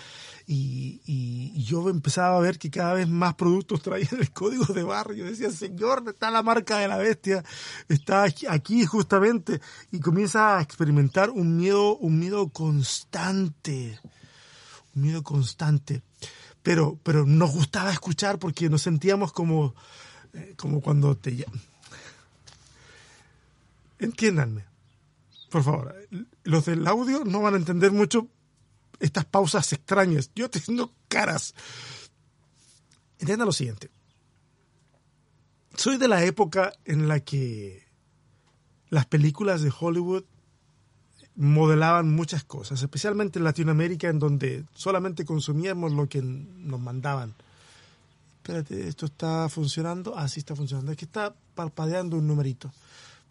y, 0.49 1.01
y, 1.05 1.61
yo 1.61 1.89
empezaba 1.89 2.37
a 2.37 2.39
ver 2.39 2.57
que 2.57 2.71
cada 2.71 2.93
vez 2.93 3.09
más 3.09 3.35
productos 3.35 3.81
traían 3.81 4.17
el 4.17 4.31
código 4.31 4.73
de 4.73 4.81
barrio. 4.81 5.25
Decía, 5.25 5.51
señor, 5.51 6.03
está 6.07 6.31
la 6.31 6.41
marca 6.41 6.77
de 6.77 6.87
la 6.87 6.95
bestia, 6.95 7.43
está 7.89 8.23
aquí, 8.23 8.85
justamente, 8.85 9.59
y 9.91 9.99
comienza 9.99 10.57
a 10.57 10.61
experimentar 10.61 11.31
un 11.31 11.57
miedo, 11.57 11.97
un 11.97 12.17
miedo 12.17 12.47
constante, 12.47 13.99
un 14.95 15.01
miedo 15.01 15.21
constante. 15.21 16.01
Pero, 16.63 16.97
pero 17.03 17.25
nos 17.25 17.51
gustaba 17.51 17.91
escuchar 17.91 18.39
porque 18.39 18.69
nos 18.69 18.83
sentíamos 18.83 19.33
como, 19.33 19.75
eh, 20.33 20.53
como 20.55 20.79
cuando 20.79 21.17
te... 21.17 21.45
Entiéndanme, 23.99 24.63
por 25.49 25.63
favor, 25.63 25.95
los 26.43 26.65
del 26.65 26.87
audio 26.87 27.25
no 27.25 27.41
van 27.41 27.55
a 27.55 27.57
entender 27.57 27.91
mucho 27.91 28.29
estas 28.99 29.25
pausas 29.25 29.71
extrañas. 29.73 30.31
Yo 30.35 30.49
tengo 30.49 30.93
caras. 31.07 31.53
Entienda 33.19 33.45
lo 33.45 33.51
siguiente. 33.51 33.89
Soy 35.75 35.97
de 35.97 36.07
la 36.07 36.23
época 36.23 36.73
en 36.85 37.07
la 37.07 37.19
que 37.19 37.83
las 38.89 39.05
películas 39.05 39.61
de 39.61 39.71
Hollywood 39.77 40.23
modelaban 41.35 42.13
muchas 42.13 42.43
cosas, 42.43 42.81
especialmente 42.81 43.37
en 43.37 43.45
Latinoamérica, 43.45 44.09
en 44.09 44.17
donde 44.17 44.65
solamente 44.73 45.23
consumíamos 45.23 45.91
lo 45.91 46.09
que 46.09 46.21
nos 46.21 46.79
mandaban. 46.79 47.35
Espérate, 48.37 48.87
¿esto 48.87 49.05
está 49.05 49.47
funcionando? 49.49 50.17
Ah, 50.17 50.27
sí 50.27 50.39
está 50.39 50.55
funcionando. 50.55 50.91
Es 50.91 50.97
que 50.97 51.05
está 51.05 51.35
parpadeando 51.53 52.17
un 52.17 52.27
numerito. 52.27 52.71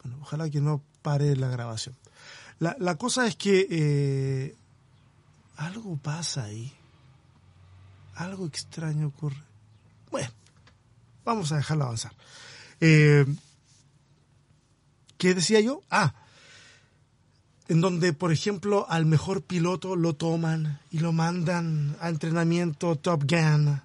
Bueno, 0.02 0.18
ojalá 0.22 0.48
que 0.50 0.60
no 0.60 0.82
pare 1.02 1.34
la 1.36 1.48
grabación. 1.48 1.96
La, 2.58 2.76
la 2.78 2.96
cosa 2.96 3.26
es 3.26 3.34
que 3.34 3.66
eh, 3.70 4.56
algo 5.56 5.96
pasa 5.96 6.44
ahí. 6.44 6.72
Algo 8.14 8.46
extraño 8.46 9.08
ocurre. 9.08 9.42
Bueno, 10.10 10.30
vamos 11.24 11.52
a 11.52 11.56
dejarlo 11.56 11.84
avanzar. 11.84 12.12
Eh, 12.80 13.26
¿Qué 15.18 15.34
decía 15.34 15.60
yo? 15.60 15.82
Ah, 15.90 16.14
en 17.68 17.80
donde, 17.80 18.12
por 18.12 18.32
ejemplo, 18.32 18.86
al 18.88 19.06
mejor 19.06 19.42
piloto 19.42 19.96
lo 19.96 20.14
toman 20.14 20.80
y 20.90 21.00
lo 21.00 21.12
mandan 21.12 21.96
a 22.00 22.08
entrenamiento 22.08 22.96
Top 22.96 23.24
Gun, 23.28 23.82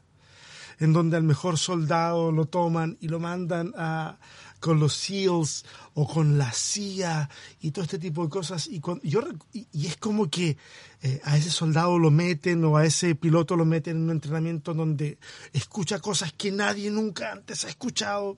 en 0.79 0.93
donde 0.93 1.17
al 1.17 1.23
mejor 1.23 1.57
soldado 1.57 2.31
lo 2.31 2.45
toman 2.45 2.97
y 3.01 3.07
lo 3.07 3.19
mandan 3.19 3.73
a, 3.77 4.17
con 4.61 4.79
los 4.79 4.93
SEALs 4.95 5.65
o 5.95 6.07
con 6.07 6.37
la 6.37 6.53
CIA 6.53 7.29
y 7.59 7.71
todo 7.71 7.83
este 7.83 7.99
tipo 7.99 8.23
de 8.23 8.29
cosas. 8.29 8.67
Y, 8.67 8.79
yo, 9.03 9.21
y, 9.51 9.85
es 9.85 9.97
como 9.97 10.29
que 10.29 10.55
eh, 11.01 11.19
a 11.25 11.35
ese 11.35 11.51
soldado 11.51 11.99
lo 11.99 12.11
meten 12.11 12.63
o 12.63 12.77
a 12.77 12.85
ese 12.85 13.15
piloto 13.15 13.57
lo 13.57 13.65
meten 13.65 13.97
en 13.97 14.03
un 14.03 14.11
entrenamiento 14.11 14.73
donde 14.73 15.17
escucha 15.51 15.99
cosas 15.99 16.31
que 16.31 16.51
nadie 16.51 16.89
nunca 16.91 17.33
antes 17.33 17.65
ha 17.65 17.69
escuchado 17.69 18.37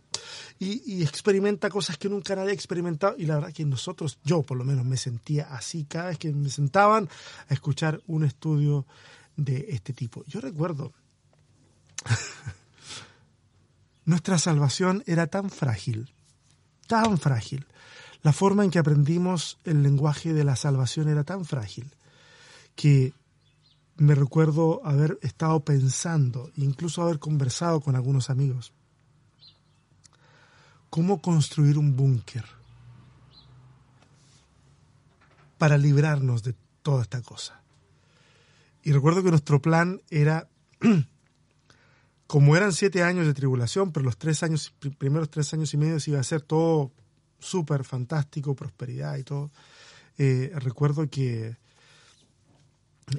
y, 0.58 1.03
experimenta 1.03 1.70
cosas 1.70 1.98
que 1.98 2.10
nunca 2.10 2.36
nadie 2.36 2.51
ha 2.51 2.53
experimentado. 2.53 3.15
Y 3.20 3.25
la 3.25 3.36
verdad 3.36 3.53
que 3.53 3.65
nosotros, 3.65 4.18
yo 4.24 4.42
por 4.42 4.58
lo 4.58 4.63
menos 4.63 4.86
me 4.86 4.98
sentía 4.98 5.53
así 5.53 5.84
cada 5.84 6.08
vez 6.08 6.18
que 6.18 6.32
me 6.32 6.50
sentaban 6.50 7.10
a 7.50 7.53
escuchar 7.53 8.01
un 8.08 8.24
estudio 8.24 8.88
de 9.36 9.68
este 9.70 9.94
tipo. 9.94 10.24
Yo 10.25 10.39
recuerdo 10.39 10.94
Nuestra 14.06 14.38
salvación 14.38 15.03
era 15.06 15.27
tan 15.27 15.50
frágil, 15.50 16.12
tan 16.93 17.17
frágil. 17.17 17.65
La 18.21 18.33
forma 18.33 18.63
en 18.63 18.69
que 18.69 18.77
aprendimos 18.77 19.57
el 19.63 19.81
lenguaje 19.81 20.31
de 20.31 20.43
la 20.43 20.55
salvación 20.55 21.09
era 21.09 21.23
tan 21.23 21.43
frágil 21.43 21.91
que 22.75 23.13
me 23.97 24.13
recuerdo 24.13 24.79
haber 24.85 25.17
estado 25.23 25.59
pensando, 25.62 26.51
incluso 26.55 27.01
haber 27.01 27.17
conversado 27.17 27.81
con 27.81 27.95
algunos 27.95 28.29
amigos, 28.29 28.73
cómo 30.91 31.19
construir 31.19 31.79
un 31.79 31.95
búnker 31.95 32.45
para 35.57 35.79
librarnos 35.79 36.43
de 36.43 36.53
toda 36.83 37.01
esta 37.01 37.23
cosa. 37.23 37.59
Y 38.83 38.91
recuerdo 38.91 39.23
que 39.23 39.31
nuestro 39.31 39.59
plan 39.62 40.00
era 40.12 40.47
como 42.34 42.58
eran 42.58 42.74
siete 42.74 43.04
años 43.04 43.28
de 43.28 43.36
tribulación, 43.36 43.92
pero 43.92 44.06
los 44.06 44.18
tres 44.18 44.42
años, 44.42 44.74
primeros 44.98 45.30
tres 45.30 45.54
años 45.54 45.72
y 45.75 45.78
medio 45.78 45.98
iba 46.08 46.20
a 46.20 46.24
ser 46.24 46.42
todo 46.42 46.92
súper 47.38 47.84
fantástico, 47.84 48.56
prosperidad 48.56 49.18
y 49.18 49.24
todo, 49.24 49.52
eh, 50.18 50.52
recuerdo 50.56 51.08
que 51.12 51.58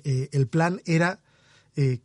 eh, 0.02 0.28
el 0.32 0.48
plan 0.48 0.82
era 0.84 1.20
eh, 1.76 2.00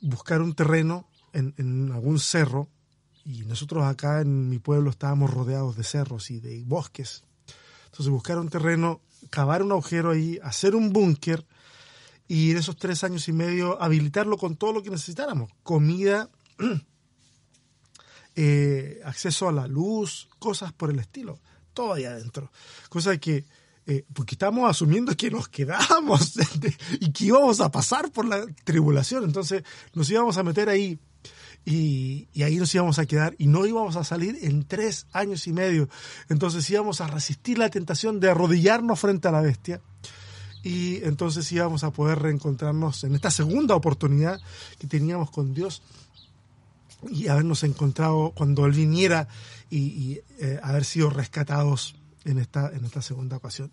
buscar 0.00 0.40
un 0.40 0.54
terreno 0.54 1.08
en, 1.32 1.52
en, 1.56 1.90
algún 1.90 2.20
cerro, 2.20 2.68
y 3.24 3.42
nosotros 3.42 3.84
acá 3.84 4.20
en 4.20 4.48
mi 4.48 4.60
pueblo 4.60 4.90
estábamos 4.90 5.34
rodeados 5.34 5.76
de 5.76 5.82
cerros 5.82 6.30
y 6.30 6.38
de 6.38 6.62
bosques. 6.64 7.24
Entonces 7.86 8.08
buscar 8.08 8.38
un 8.38 8.50
terreno, 8.50 9.00
cavar 9.30 9.64
un 9.64 9.72
agujero 9.72 10.12
ahí, 10.12 10.38
hacer 10.44 10.76
un 10.76 10.92
búnker, 10.92 11.44
y 12.28 12.50
en 12.50 12.58
esos 12.58 12.76
tres 12.76 13.02
años 13.02 13.26
y 13.28 13.32
medio 13.32 13.82
habilitarlo 13.82 14.36
con 14.36 14.56
todo 14.56 14.74
lo 14.74 14.82
que 14.82 14.90
necesitáramos, 14.90 15.50
comida, 15.62 16.28
eh, 18.36 19.00
acceso 19.04 19.48
a 19.48 19.52
la 19.52 19.66
luz, 19.66 20.28
cosas 20.38 20.72
por 20.74 20.90
el 20.90 20.98
estilo, 20.98 21.40
todo 21.72 21.94
ahí 21.94 22.04
adentro. 22.04 22.52
Cosa 22.90 23.16
que, 23.16 23.46
eh, 23.86 24.04
porque 24.12 24.34
estamos 24.34 24.68
asumiendo 24.68 25.16
que 25.16 25.30
nos 25.30 25.48
quedamos 25.48 26.34
y 27.00 27.12
que 27.12 27.24
íbamos 27.24 27.60
a 27.60 27.70
pasar 27.70 28.12
por 28.12 28.26
la 28.26 28.44
tribulación, 28.62 29.24
entonces 29.24 29.64
nos 29.94 30.10
íbamos 30.10 30.36
a 30.36 30.42
meter 30.42 30.68
ahí 30.68 30.98
y, 31.64 32.28
y, 32.34 32.42
ahí 32.42 32.56
nos 32.56 32.74
íbamos 32.74 32.98
a 32.98 33.06
quedar 33.06 33.34
y 33.38 33.46
no 33.46 33.66
íbamos 33.66 33.96
a 33.96 34.04
salir 34.04 34.38
en 34.42 34.64
tres 34.64 35.06
años 35.12 35.46
y 35.46 35.52
medio. 35.52 35.88
Entonces 36.28 36.68
íbamos 36.70 37.00
a 37.00 37.06
resistir 37.06 37.58
la 37.58 37.70
tentación 37.70 38.20
de 38.20 38.30
arrodillarnos 38.30 39.00
frente 39.00 39.28
a 39.28 39.32
la 39.32 39.40
bestia 39.40 39.80
y 40.68 41.02
entonces 41.02 41.50
íbamos 41.50 41.82
a 41.82 41.92
poder 41.92 42.18
reencontrarnos 42.18 43.02
en 43.04 43.14
esta 43.14 43.30
segunda 43.30 43.74
oportunidad 43.74 44.38
que 44.78 44.86
teníamos 44.86 45.30
con 45.30 45.54
Dios 45.54 45.80
y 47.10 47.28
habernos 47.28 47.64
encontrado 47.64 48.32
cuando 48.34 48.66
Él 48.66 48.72
viniera 48.72 49.28
y, 49.70 50.20
eh, 50.38 50.60
haber 50.62 50.84
sido 50.84 51.08
rescatados 51.08 51.96
en 52.26 52.38
esta, 52.38 52.70
en 52.70 52.84
esta 52.84 53.00
segunda 53.00 53.38
ocasión. 53.38 53.70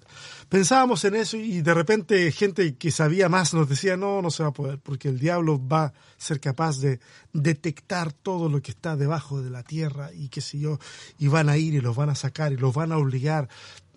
Pensábamos 0.48 1.04
en 1.04 1.16
eso 1.16 1.36
y 1.36 1.62
de 1.62 1.74
repente 1.74 2.32
gente 2.32 2.76
que 2.76 2.92
sabía 2.92 3.28
más 3.28 3.54
nos 3.54 3.68
decía, 3.68 3.98
no, 3.98 4.22
no 4.22 4.32
se 4.32 4.44
va 4.44 4.50
a 4.50 4.54
poder, 4.54 4.80
porque 4.80 5.10
el 5.10 5.20
diablo 5.20 5.60
va 5.68 5.88
a 5.88 5.94
ser 6.16 6.40
capaz 6.40 6.80
de 6.80 7.02
detectar 7.34 8.14
todo 8.14 8.48
lo 8.48 8.62
que 8.62 8.72
está 8.72 8.96
debajo 8.96 9.42
de 9.42 9.50
la 9.50 9.64
tierra 9.64 10.14
y 10.14 10.30
qué 10.30 10.40
sé 10.40 10.60
yo, 10.60 10.80
y 11.20 11.28
van 11.28 11.50
a 11.50 11.58
ir 11.58 11.74
y 11.74 11.82
los 11.82 11.94
van 11.94 12.10
a 12.10 12.16
sacar 12.16 12.54
y 12.54 12.58
los 12.58 12.74
van 12.74 12.94
a 12.94 12.98
obligar 12.98 13.50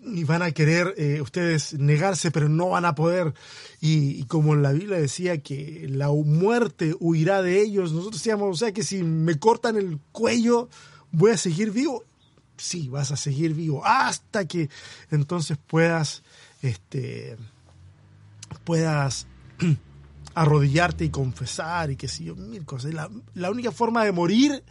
y 0.03 0.23
van 0.23 0.41
a 0.41 0.51
querer 0.51 0.93
eh, 0.97 1.21
ustedes 1.21 1.73
negarse, 1.73 2.31
pero 2.31 2.49
no 2.49 2.69
van 2.69 2.85
a 2.85 2.95
poder. 2.95 3.33
Y, 3.81 4.23
como 4.25 4.55
la 4.55 4.71
Biblia 4.71 4.97
decía 4.97 5.41
que 5.41 5.87
la 5.89 6.09
muerte 6.09 6.95
huirá 6.99 7.41
de 7.41 7.61
ellos, 7.61 7.91
nosotros 7.91 8.21
decíamos, 8.21 8.49
o 8.49 8.57
sea 8.57 8.73
que 8.73 8.83
si 8.83 9.03
me 9.03 9.39
cortan 9.39 9.77
el 9.77 9.99
cuello, 10.11 10.69
voy 11.11 11.31
a 11.31 11.37
seguir 11.37 11.71
vivo. 11.71 12.03
Sí, 12.57 12.89
vas 12.89 13.11
a 13.11 13.17
seguir 13.17 13.53
vivo 13.53 13.85
hasta 13.85 14.45
que 14.45 14.69
entonces 15.11 15.57
puedas, 15.65 16.23
este, 16.61 17.37
puedas 18.65 19.27
arrodillarte 20.35 21.05
y 21.05 21.09
confesar 21.09 21.91
y 21.91 21.95
que 21.95 22.07
sí, 22.07 22.31
mil 22.31 22.65
cosas. 22.65 22.93
La, 22.93 23.09
la 23.33 23.49
única 23.49 23.71
forma 23.71 24.03
de 24.03 24.11
morir 24.11 24.63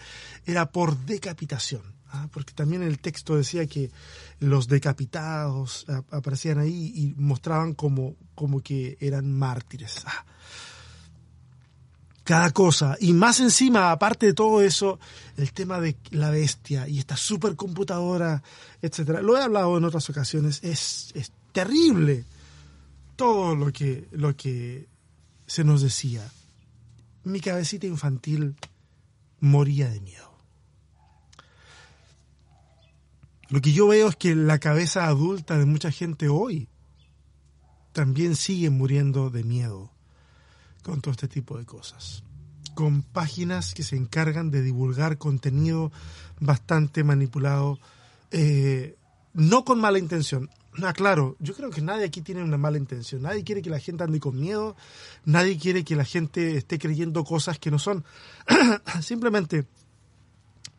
era 0.45 0.71
por 0.71 0.97
decapitación, 0.99 1.83
¿ah? 2.11 2.29
porque 2.33 2.53
también 2.53 2.83
el 2.83 2.99
texto 2.99 3.37
decía 3.37 3.67
que 3.67 3.91
los 4.41 4.69
decapitados 4.69 5.87
aparecían 6.11 6.59
ahí 6.59 6.93
y 6.95 7.15
mostraban 7.17 7.75
como, 7.75 8.17
como 8.35 8.61
que 8.61 8.97
eran 9.01 9.33
mártires. 9.33 10.03
Ah. 10.07 10.25
Cada 12.25 12.51
cosa. 12.51 12.97
Y 13.01 13.15
más 13.15 13.41
encima, 13.41 13.91
aparte 13.91 14.27
de 14.27 14.35
todo 14.35 14.61
eso, 14.61 15.01
el 15.39 15.53
tema 15.53 15.81
de 15.81 15.97
la 16.11 16.29
bestia 16.29 16.87
y 16.87 16.99
esta 16.99 17.17
supercomputadora, 17.17 18.43
etcétera. 18.83 19.23
Lo 19.23 19.39
he 19.39 19.43
hablado 19.43 19.79
en 19.79 19.85
otras 19.85 20.11
ocasiones. 20.11 20.61
Es, 20.63 21.11
es 21.15 21.33
terrible 21.53 22.27
todo 23.17 23.57
lo 23.57 23.73
que, 23.73 24.09
lo 24.13 24.37
que 24.37 24.87
se 25.47 25.65
nos 25.65 25.81
decía. 25.81 26.31
Mi 27.25 27.41
cabecita 27.41 27.87
infantil 27.87 28.57
moría 29.41 29.89
de 29.89 30.01
miedo. 30.01 30.28
Lo 33.51 33.61
que 33.63 33.73
yo 33.73 33.89
veo 33.89 34.09
es 34.09 34.17
que 34.17 34.35
la 34.35 34.59
cabeza 34.59 35.07
adulta 35.07 35.57
de 35.59 35.65
mucha 35.65 35.91
gente 35.91 36.29
hoy 36.29 36.69
también 37.93 38.37
sigue 38.37 38.69
muriendo 38.69 39.31
de 39.31 39.43
miedo 39.43 39.91
con 40.83 41.01
todo 41.01 41.13
este 41.13 41.29
tipo 41.29 41.57
de 41.57 41.65
cosas. 41.65 42.23
Con 42.75 43.03
páginas 43.03 43.75
que 43.75 43.83
se 43.83 43.97
encargan 43.97 44.51
de 44.51 44.63
divulgar 44.63 45.19
contenido 45.19 45.91
bastante 46.41 47.03
manipulado, 47.05 47.79
eh, 48.31 48.97
no 49.33 49.65
con 49.65 49.81
mala 49.81 49.99
intención. 49.99 50.51
Ah, 50.83 50.93
claro, 50.93 51.35
yo 51.41 51.55
creo 51.55 51.71
que 51.71 51.81
nadie 51.81 52.05
aquí 52.05 52.21
tiene 52.21 52.43
una 52.43 52.59
mala 52.59 52.77
intención. 52.77 53.23
Nadie 53.23 53.45
quiere 53.45 53.63
que 53.63 53.71
la 53.71 53.81
gente 53.81 54.05
ande 54.05 54.21
con 54.21 54.39
miedo. 54.39 54.77
Nadie 55.25 55.59
quiere 55.59 55.85
que 55.85 55.97
la 55.97 56.05
gente 56.05 56.57
esté 56.57 56.79
creyendo 56.79 57.25
cosas 57.25 57.59
que 57.59 57.71
no 57.71 57.79
son. 57.79 58.05
Simplemente 59.03 59.67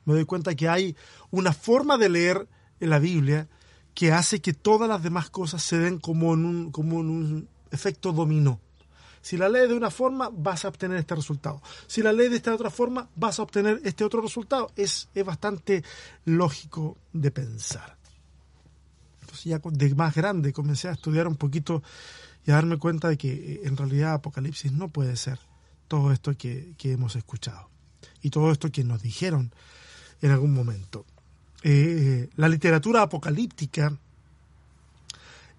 me 0.06 0.14
doy 0.14 0.26
cuenta 0.26 0.56
que 0.56 0.70
hay 0.70 0.96
una 1.32 1.52
forma 1.52 1.98
de 1.98 2.10
leer 2.10 2.48
en 2.80 2.90
la 2.90 3.00
Biblia 3.00 3.48
que 3.94 4.12
hace 4.12 4.42
que 4.42 4.54
todas 4.54 4.88
las 4.88 5.04
demás 5.04 5.30
cosas 5.30 5.62
se 5.62 5.78
den 5.78 6.00
como 6.00 6.34
en 6.34 6.46
un, 6.46 6.72
como 6.72 7.02
en 7.02 7.10
un 7.10 7.50
efecto 7.72 8.12
dominó. 8.14 8.60
Si 9.22 9.38
la 9.38 9.50
lees 9.50 9.70
de 9.70 9.76
una 9.76 9.92
forma, 9.92 10.30
vas 10.32 10.64
a 10.64 10.70
obtener 10.70 10.98
este 10.98 11.16
resultado. 11.16 11.62
Si 11.88 12.02
la 12.02 12.14
lees 12.14 12.32
de 12.32 12.38
esta 12.38 12.54
otra 12.54 12.70
forma, 12.70 13.10
vas 13.16 13.40
a 13.40 13.44
obtener 13.44 13.82
este 13.84 14.04
otro 14.04 14.22
resultado. 14.22 14.72
Es, 14.76 15.10
es 15.14 15.26
bastante 15.26 15.84
lógico 16.26 16.98
de 17.12 17.32
pensar. 17.32 17.98
Entonces 19.22 19.46
ya 19.46 19.60
de 19.62 19.96
más 19.96 20.16
grande 20.16 20.54
comencé 20.54 20.88
a 20.88 20.94
estudiar 20.94 21.28
un 21.28 21.36
poquito 21.36 21.84
y 22.46 22.52
a 22.52 22.56
darme 22.56 22.78
cuenta 22.78 23.10
de 23.10 23.18
que 23.18 23.32
eh, 23.32 23.62
en 23.66 23.76
realidad 23.76 24.14
Apocalipsis 24.14 24.72
no 24.72 24.88
puede 24.88 25.16
ser 25.18 25.40
todo 25.88 26.12
esto 26.12 26.36
que, 26.38 26.74
que 26.78 26.94
hemos 26.94 27.16
escuchado 27.16 27.70
y 28.22 28.30
todo 28.30 28.52
esto 28.52 28.72
que 28.72 28.84
nos 28.84 29.02
dijeron 29.02 29.52
en 30.22 30.32
algún 30.32 30.54
momento. 30.54 31.06
Eh, 31.64 32.30
la 32.36 32.48
literatura 32.48 33.02
apocalíptica 33.02 33.98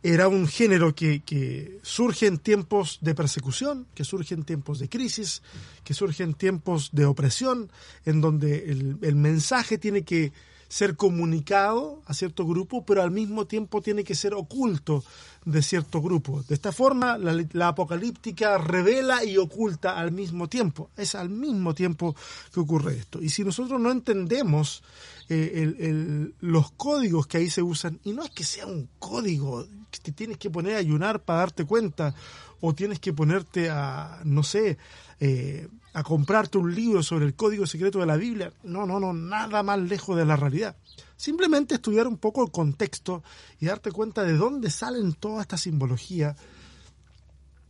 era 0.02 0.28
un 0.28 0.47
género 0.47 0.95
que, 0.95 1.78
surge 1.83 2.26
en 2.26 2.38
tiempos 2.38 2.99
de 3.02 3.14
persecución, 3.14 3.87
que 3.95 4.04
surge 4.04 4.35
en 4.35 4.45
tiempos 4.45 4.78
de 4.78 4.88
crisis, 4.88 5.42
que 5.85 5.92
surge 5.92 6.23
en 6.23 6.35
tiempos 6.35 6.90
de 6.92 7.04
opresión, 7.04 7.71
en 8.07 8.23
donde 8.23 8.71
el, 8.71 8.97
el 9.02 9.14
mensaje 9.14 9.76
tiene 9.76 10.02
que 10.02 10.33
ser 10.71 10.97
comunicado 10.97 12.00
a 12.07 12.14
cierto 12.14 12.47
grupo, 12.47 12.85
pero 12.87 13.02
al 13.02 13.11
mismo 13.11 13.45
tiempo 13.45 13.83
tiene 13.83 14.04
que 14.04 14.14
ser 14.14 14.35
oculto 14.35 15.02
de 15.45 15.62
cierto 15.62 16.00
grupo. 16.00 16.45
De 16.47 16.54
esta 16.54 16.71
forma, 16.71 17.19
la, 17.19 17.69
apocalíptica 17.69 18.57
revela 18.57 19.25
y 19.25 19.37
oculta 19.37 19.99
al 19.99 20.12
mismo 20.12 20.49
tiempo. 20.49 20.90
Es 20.97 21.16
al 21.16 21.28
mismo 21.28 21.75
tiempo 21.75 22.14
que 22.54 22.61
ocurre 22.61 22.99
esto. 22.99 23.21
Y 23.21 23.30
si 23.30 23.42
nosotros 23.42 23.80
no 23.80 23.91
entendemos 23.91 24.84
eh, 25.32 26.32
los 26.40 26.73
códigos 26.73 27.26
que 27.26 27.38
ahí 27.38 27.50
se 27.50 27.62
usan, 27.62 28.00
y 28.04 28.12
no 28.12 28.25
es 28.25 28.30
que 28.30 28.45
sea 28.45 28.66
un 28.66 28.88
código 28.99 29.66
que 29.90 30.00
te 30.00 30.12
tienes 30.12 30.38
que 30.38 30.50
poner 30.50 30.75
a 30.75 30.78
ayunar 30.78 31.23
para 31.23 31.40
darte 31.40 31.64
cuenta, 31.64 32.14
o 32.60 32.75
tienes 32.75 33.00
que 33.00 33.12
ponerte 33.12 33.71
a, 33.71 34.21
no 34.25 34.43
sé, 34.43 34.76
eh, 35.19 35.69
a 35.93 36.02
comprarte 36.02 36.58
un 36.58 36.75
libro 36.75 37.02
sobre 37.02 37.26
el 37.26 37.34
código 37.34 37.66
secreto 37.66 37.99
de 38.00 38.06
la 38.06 38.16
Biblia. 38.16 38.52
No, 38.62 38.86
no, 38.86 39.00
no, 39.00 39.12
nada 39.12 39.62
más 39.62 39.78
lejos 39.78 40.16
de 40.16 40.25
la 40.25 40.36
realidad. 40.36 40.76
Simplemente 41.16 41.75
estudiar 41.75 42.06
un 42.06 42.16
poco 42.16 42.45
el 42.45 42.50
contexto 42.50 43.23
y 43.60 43.66
darte 43.66 43.93
cuenta 43.93 44.23
de 44.25 44.34
dónde 44.34 44.71
salen 44.71 45.12
toda 45.12 45.43
esta 45.43 45.56
simbología. 45.56 46.36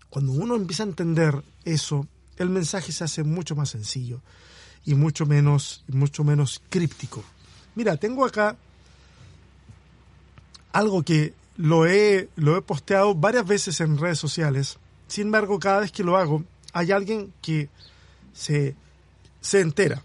Cuando 0.08 0.32
uno 0.32 0.56
empieza 0.56 0.82
a 0.82 0.86
entender 0.86 1.42
eso, 1.64 2.06
el 2.36 2.50
mensaje 2.50 2.92
se 2.92 3.04
hace 3.04 3.22
mucho 3.22 3.54
más 3.54 3.70
sencillo 3.70 4.22
y 4.84 4.94
mucho 4.94 5.26
menos, 5.26 5.84
mucho 5.88 6.24
menos 6.24 6.62
críptico. 6.68 7.22
Mira, 7.74 7.96
tengo 7.96 8.24
acá 8.24 8.56
algo 10.72 11.02
que 11.02 11.34
lo 11.56 11.86
he, 11.86 12.28
lo 12.36 12.56
he 12.56 12.62
posteado 12.62 13.14
varias 13.14 13.46
veces 13.46 13.80
en 13.80 13.98
redes 13.98 14.18
sociales. 14.18 14.78
Sin 15.08 15.26
embargo, 15.26 15.58
cada 15.58 15.80
vez 15.80 15.92
que 15.92 16.04
lo 16.04 16.16
hago, 16.16 16.44
hay 16.72 16.92
alguien 16.92 17.32
que 17.42 17.68
se, 18.32 18.74
se 19.40 19.60
entera. 19.60 20.02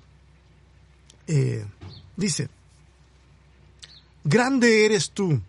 Eh, 1.28 1.66
dice, 2.16 2.50
Grande 4.24 4.86
eres 4.86 5.12
tú, 5.12 5.40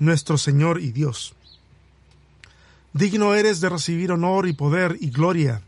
nuestro 0.00 0.36
Señor 0.38 0.80
y 0.80 0.90
Dios. 0.90 1.34
Digno 2.92 3.34
eres 3.34 3.60
de 3.60 3.68
recibir 3.68 4.10
honor 4.10 4.48
y 4.48 4.52
poder 4.52 4.96
y 5.00 5.10
gloria. 5.10 5.62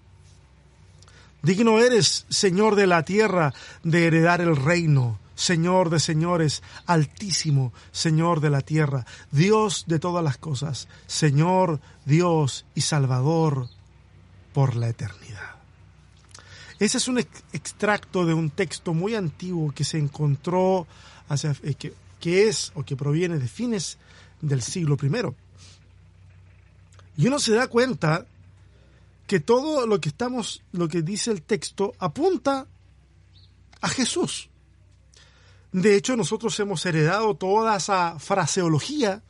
Digno 1.42 1.78
eres, 1.78 2.26
Señor 2.28 2.74
de 2.74 2.88
la 2.88 3.04
tierra, 3.04 3.54
de 3.84 4.06
heredar 4.06 4.40
el 4.40 4.56
reino, 4.56 5.18
Señor 5.36 5.90
de 5.90 6.00
señores, 6.00 6.62
altísimo, 6.86 7.72
Señor 7.92 8.40
de 8.40 8.50
la 8.50 8.62
tierra, 8.62 9.06
Dios 9.30 9.84
de 9.86 9.98
todas 9.98 10.24
las 10.24 10.38
cosas, 10.38 10.88
Señor, 11.06 11.78
Dios 12.06 12.64
y 12.74 12.80
Salvador 12.80 13.68
por 14.54 14.74
la 14.74 14.88
eternidad. 14.88 15.56
Ese 16.78 16.96
es 16.96 17.08
un 17.08 17.18
extracto 17.18 18.24
de 18.24 18.32
un 18.32 18.48
texto 18.48 18.94
muy 18.94 19.14
antiguo 19.14 19.72
que 19.72 19.84
se 19.84 19.98
encontró, 19.98 20.86
hacia, 21.28 21.54
eh, 21.62 21.74
que, 21.74 22.48
es 22.48 22.72
o 22.74 22.82
que 22.82 22.96
proviene 22.96 23.38
de 23.38 23.48
fines 23.48 23.98
del 24.40 24.62
siglo 24.62 24.96
I. 25.02 25.08
Y 27.18 27.26
uno 27.28 27.38
se 27.38 27.54
da 27.54 27.68
cuenta 27.68 28.26
que 29.26 29.40
todo 29.40 29.86
lo 29.86 30.00
que 30.00 30.08
estamos, 30.08 30.62
lo 30.72 30.88
que 30.88 31.02
dice 31.02 31.30
el 31.30 31.42
texto, 31.42 31.94
apunta 31.98 32.66
a 33.82 33.88
Jesús. 33.88 34.48
De 35.76 35.94
hecho, 35.94 36.16
nosotros 36.16 36.58
hemos 36.58 36.86
heredado 36.86 37.34
toda 37.34 37.76
esa 37.76 38.18
fraseología 38.18 39.20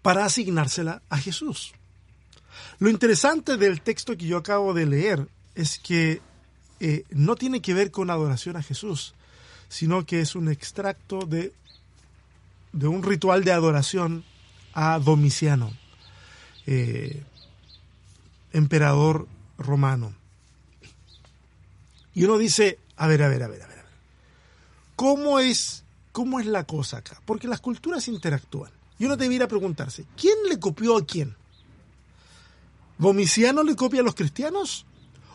para 0.00 0.24
asignársela 0.24 1.02
a 1.10 1.18
Jesús. 1.18 1.74
Lo 2.78 2.88
interesante 2.88 3.58
del 3.58 3.82
texto 3.82 4.16
que 4.16 4.24
yo 4.24 4.38
acabo 4.38 4.72
de 4.72 4.86
leer 4.86 5.28
es 5.54 5.78
que 5.78 6.22
eh, 6.80 7.04
no 7.10 7.36
tiene 7.36 7.60
que 7.60 7.74
ver 7.74 7.90
con 7.90 8.08
adoración 8.08 8.56
a 8.56 8.62
Jesús, 8.62 9.12
sino 9.68 10.06
que 10.06 10.22
es 10.22 10.34
un 10.34 10.48
extracto 10.48 11.26
de, 11.26 11.52
de 12.72 12.86
un 12.86 13.02
ritual 13.02 13.44
de 13.44 13.52
adoración 13.52 14.24
a 14.72 14.98
Domiciano, 14.98 15.76
eh, 16.66 17.22
emperador 18.54 19.28
romano. 19.58 20.14
Y 22.14 22.24
uno 22.24 22.38
dice, 22.38 22.78
a 22.96 23.06
ver, 23.06 23.22
a 23.24 23.28
ver, 23.28 23.42
a 23.42 23.48
ver, 23.48 23.62
a 23.62 23.66
ver, 23.66 23.81
¿cómo 24.96 25.38
es, 25.38 25.84
cómo 26.12 26.40
es 26.40 26.46
la 26.46 26.64
cosa 26.64 26.98
acá? 26.98 27.20
Porque 27.24 27.48
las 27.48 27.60
culturas 27.60 28.08
interactúan. 28.08 28.72
Y 28.98 29.06
uno 29.06 29.16
debiera 29.16 29.48
preguntarse, 29.48 30.04
¿quién 30.16 30.34
le 30.48 30.58
copió 30.60 30.96
a 30.96 31.04
quién? 31.04 31.34
¿Domiciano 32.98 33.62
le 33.62 33.74
copia 33.74 34.00
a 34.00 34.04
los 34.04 34.14
cristianos? 34.14 34.86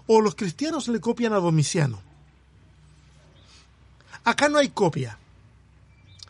¿O 0.05 0.21
los 0.21 0.35
cristianos 0.35 0.87
le 0.87 1.01
copian 1.01 1.33
a 1.33 1.37
Domiciano? 1.39 2.01
Acá 4.23 4.47
no 4.47 4.57
hay 4.57 4.69
copia. 4.69 5.17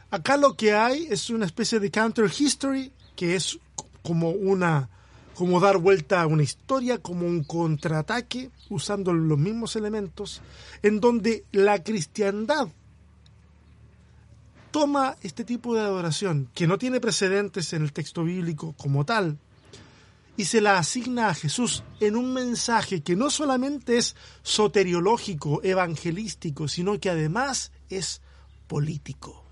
Acá 0.10 0.38
lo 0.38 0.56
que 0.56 0.74
hay 0.74 1.08
es 1.10 1.30
una 1.30 1.46
especie 1.46 1.80
de 1.80 1.92
counter 1.92 2.32
history, 2.36 2.92
que 3.16 3.36
es 3.36 3.60
como 4.02 4.30
una 4.32 4.90
como 5.38 5.60
dar 5.60 5.78
vuelta 5.78 6.24
a 6.24 6.28
una 6.28 6.42
historia, 6.42 6.98
como 6.98 7.28
un 7.28 7.44
contraataque, 7.44 8.50
usando 8.70 9.14
los 9.14 9.38
mismos 9.38 9.76
elementos, 9.76 10.42
en 10.82 11.00
donde 11.00 11.44
la 11.52 11.84
cristiandad 11.84 12.70
toma 14.78 15.18
este 15.24 15.44
tipo 15.44 15.74
de 15.74 15.82
adoración, 15.82 16.52
que 16.54 16.68
no 16.68 16.78
tiene 16.78 17.00
precedentes 17.00 17.74
en 17.74 17.82
el 17.82 17.94
texto 17.94 18.24
bíblico 18.24 18.76
como 18.78 19.06
tal, 19.06 19.40
y 20.38 20.46
se 20.46 20.62
la 20.62 20.78
asigna 20.78 21.30
a 21.30 21.34
Jesús 21.34 21.84
en 22.00 22.16
un 22.16 22.32
mensaje 22.32 23.02
que 23.02 23.16
no 23.16 23.32
solamente 23.32 23.98
es 23.98 24.16
soteriológico, 24.44 25.64
evangelístico, 25.64 26.68
sino 26.68 27.00
que 27.00 27.10
además 27.10 27.72
es 27.90 28.22
político. 28.68 29.44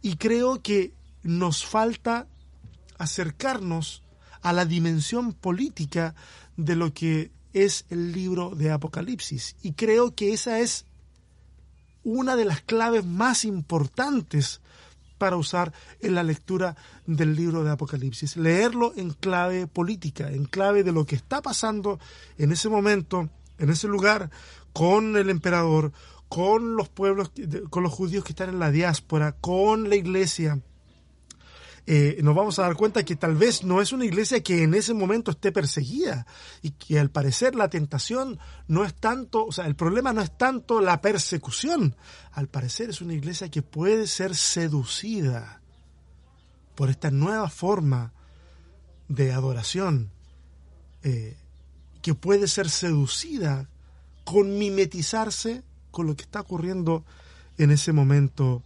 Y 0.00 0.16
creo 0.16 0.62
que 0.62 0.94
nos 1.22 1.66
falta 1.66 2.26
acercarnos 2.96 4.02
a 4.40 4.54
la 4.54 4.64
dimensión 4.64 5.34
política 5.34 6.14
de 6.56 6.74
lo 6.74 6.94
que 6.94 7.32
es 7.52 7.84
el 7.90 8.12
libro 8.12 8.54
de 8.54 8.70
Apocalipsis. 8.70 9.56
Y 9.60 9.72
creo 9.72 10.14
que 10.14 10.32
esa 10.32 10.60
es 10.60 10.86
una 12.04 12.36
de 12.36 12.44
las 12.44 12.60
claves 12.62 13.04
más 13.04 13.44
importantes 13.44 14.60
para 15.18 15.36
usar 15.36 15.72
en 16.00 16.16
la 16.16 16.24
lectura 16.24 16.76
del 17.06 17.36
libro 17.36 17.62
de 17.62 17.70
Apocalipsis. 17.70 18.36
Leerlo 18.36 18.92
en 18.96 19.10
clave 19.10 19.68
política, 19.68 20.32
en 20.32 20.46
clave 20.46 20.82
de 20.82 20.90
lo 20.90 21.06
que 21.06 21.14
está 21.14 21.40
pasando 21.40 22.00
en 22.38 22.50
ese 22.50 22.68
momento, 22.68 23.28
en 23.58 23.70
ese 23.70 23.86
lugar, 23.86 24.30
con 24.72 25.16
el 25.16 25.30
emperador, 25.30 25.92
con 26.28 26.76
los 26.76 26.88
pueblos, 26.88 27.30
con 27.70 27.82
los 27.82 27.92
judíos 27.92 28.24
que 28.24 28.32
están 28.32 28.48
en 28.48 28.58
la 28.58 28.70
diáspora, 28.70 29.32
con 29.32 29.88
la 29.88 29.96
iglesia, 29.96 30.58
eh, 31.84 32.20
nos 32.22 32.34
vamos 32.36 32.58
a 32.58 32.62
dar 32.62 32.76
cuenta 32.76 33.04
que 33.04 33.16
tal 33.16 33.34
vez 33.34 33.64
no 33.64 33.80
es 33.80 33.92
una 33.92 34.04
iglesia 34.04 34.42
que 34.42 34.62
en 34.62 34.74
ese 34.74 34.94
momento 34.94 35.32
esté 35.32 35.50
perseguida 35.50 36.26
y 36.62 36.70
que 36.70 37.00
al 37.00 37.10
parecer 37.10 37.56
la 37.56 37.68
tentación 37.68 38.38
no 38.68 38.84
es 38.84 38.94
tanto, 38.94 39.46
o 39.46 39.52
sea, 39.52 39.66
el 39.66 39.74
problema 39.74 40.12
no 40.12 40.20
es 40.20 40.36
tanto 40.36 40.80
la 40.80 41.00
persecución, 41.00 41.96
al 42.30 42.46
parecer 42.48 42.90
es 42.90 43.00
una 43.00 43.14
iglesia 43.14 43.50
que 43.50 43.62
puede 43.62 44.06
ser 44.06 44.36
seducida 44.36 45.60
por 46.76 46.88
esta 46.88 47.10
nueva 47.10 47.50
forma 47.50 48.12
de 49.08 49.32
adoración, 49.32 50.10
eh, 51.02 51.36
que 52.00 52.14
puede 52.14 52.46
ser 52.46 52.70
seducida 52.70 53.68
con 54.24 54.56
mimetizarse 54.56 55.64
con 55.90 56.06
lo 56.06 56.14
que 56.14 56.22
está 56.22 56.40
ocurriendo 56.40 57.04
en 57.58 57.72
ese 57.72 57.92
momento 57.92 58.62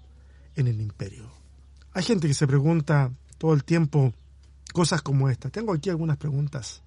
en 0.55 0.67
el 0.67 0.83
imperio. 0.83 1.36
Hay 1.97 2.03
gente 2.03 2.29
que 2.29 2.35
se 2.35 2.47
pregunta 2.47 3.11
todo 3.39 3.55
el 3.55 3.65
tiempo 3.65 4.13
cosas 4.75 5.01
como 5.01 5.31
esta. 5.31 5.49
Tengo 5.49 5.73
aquí 5.73 5.89
algunas 5.89 6.19
preguntas 6.19 6.83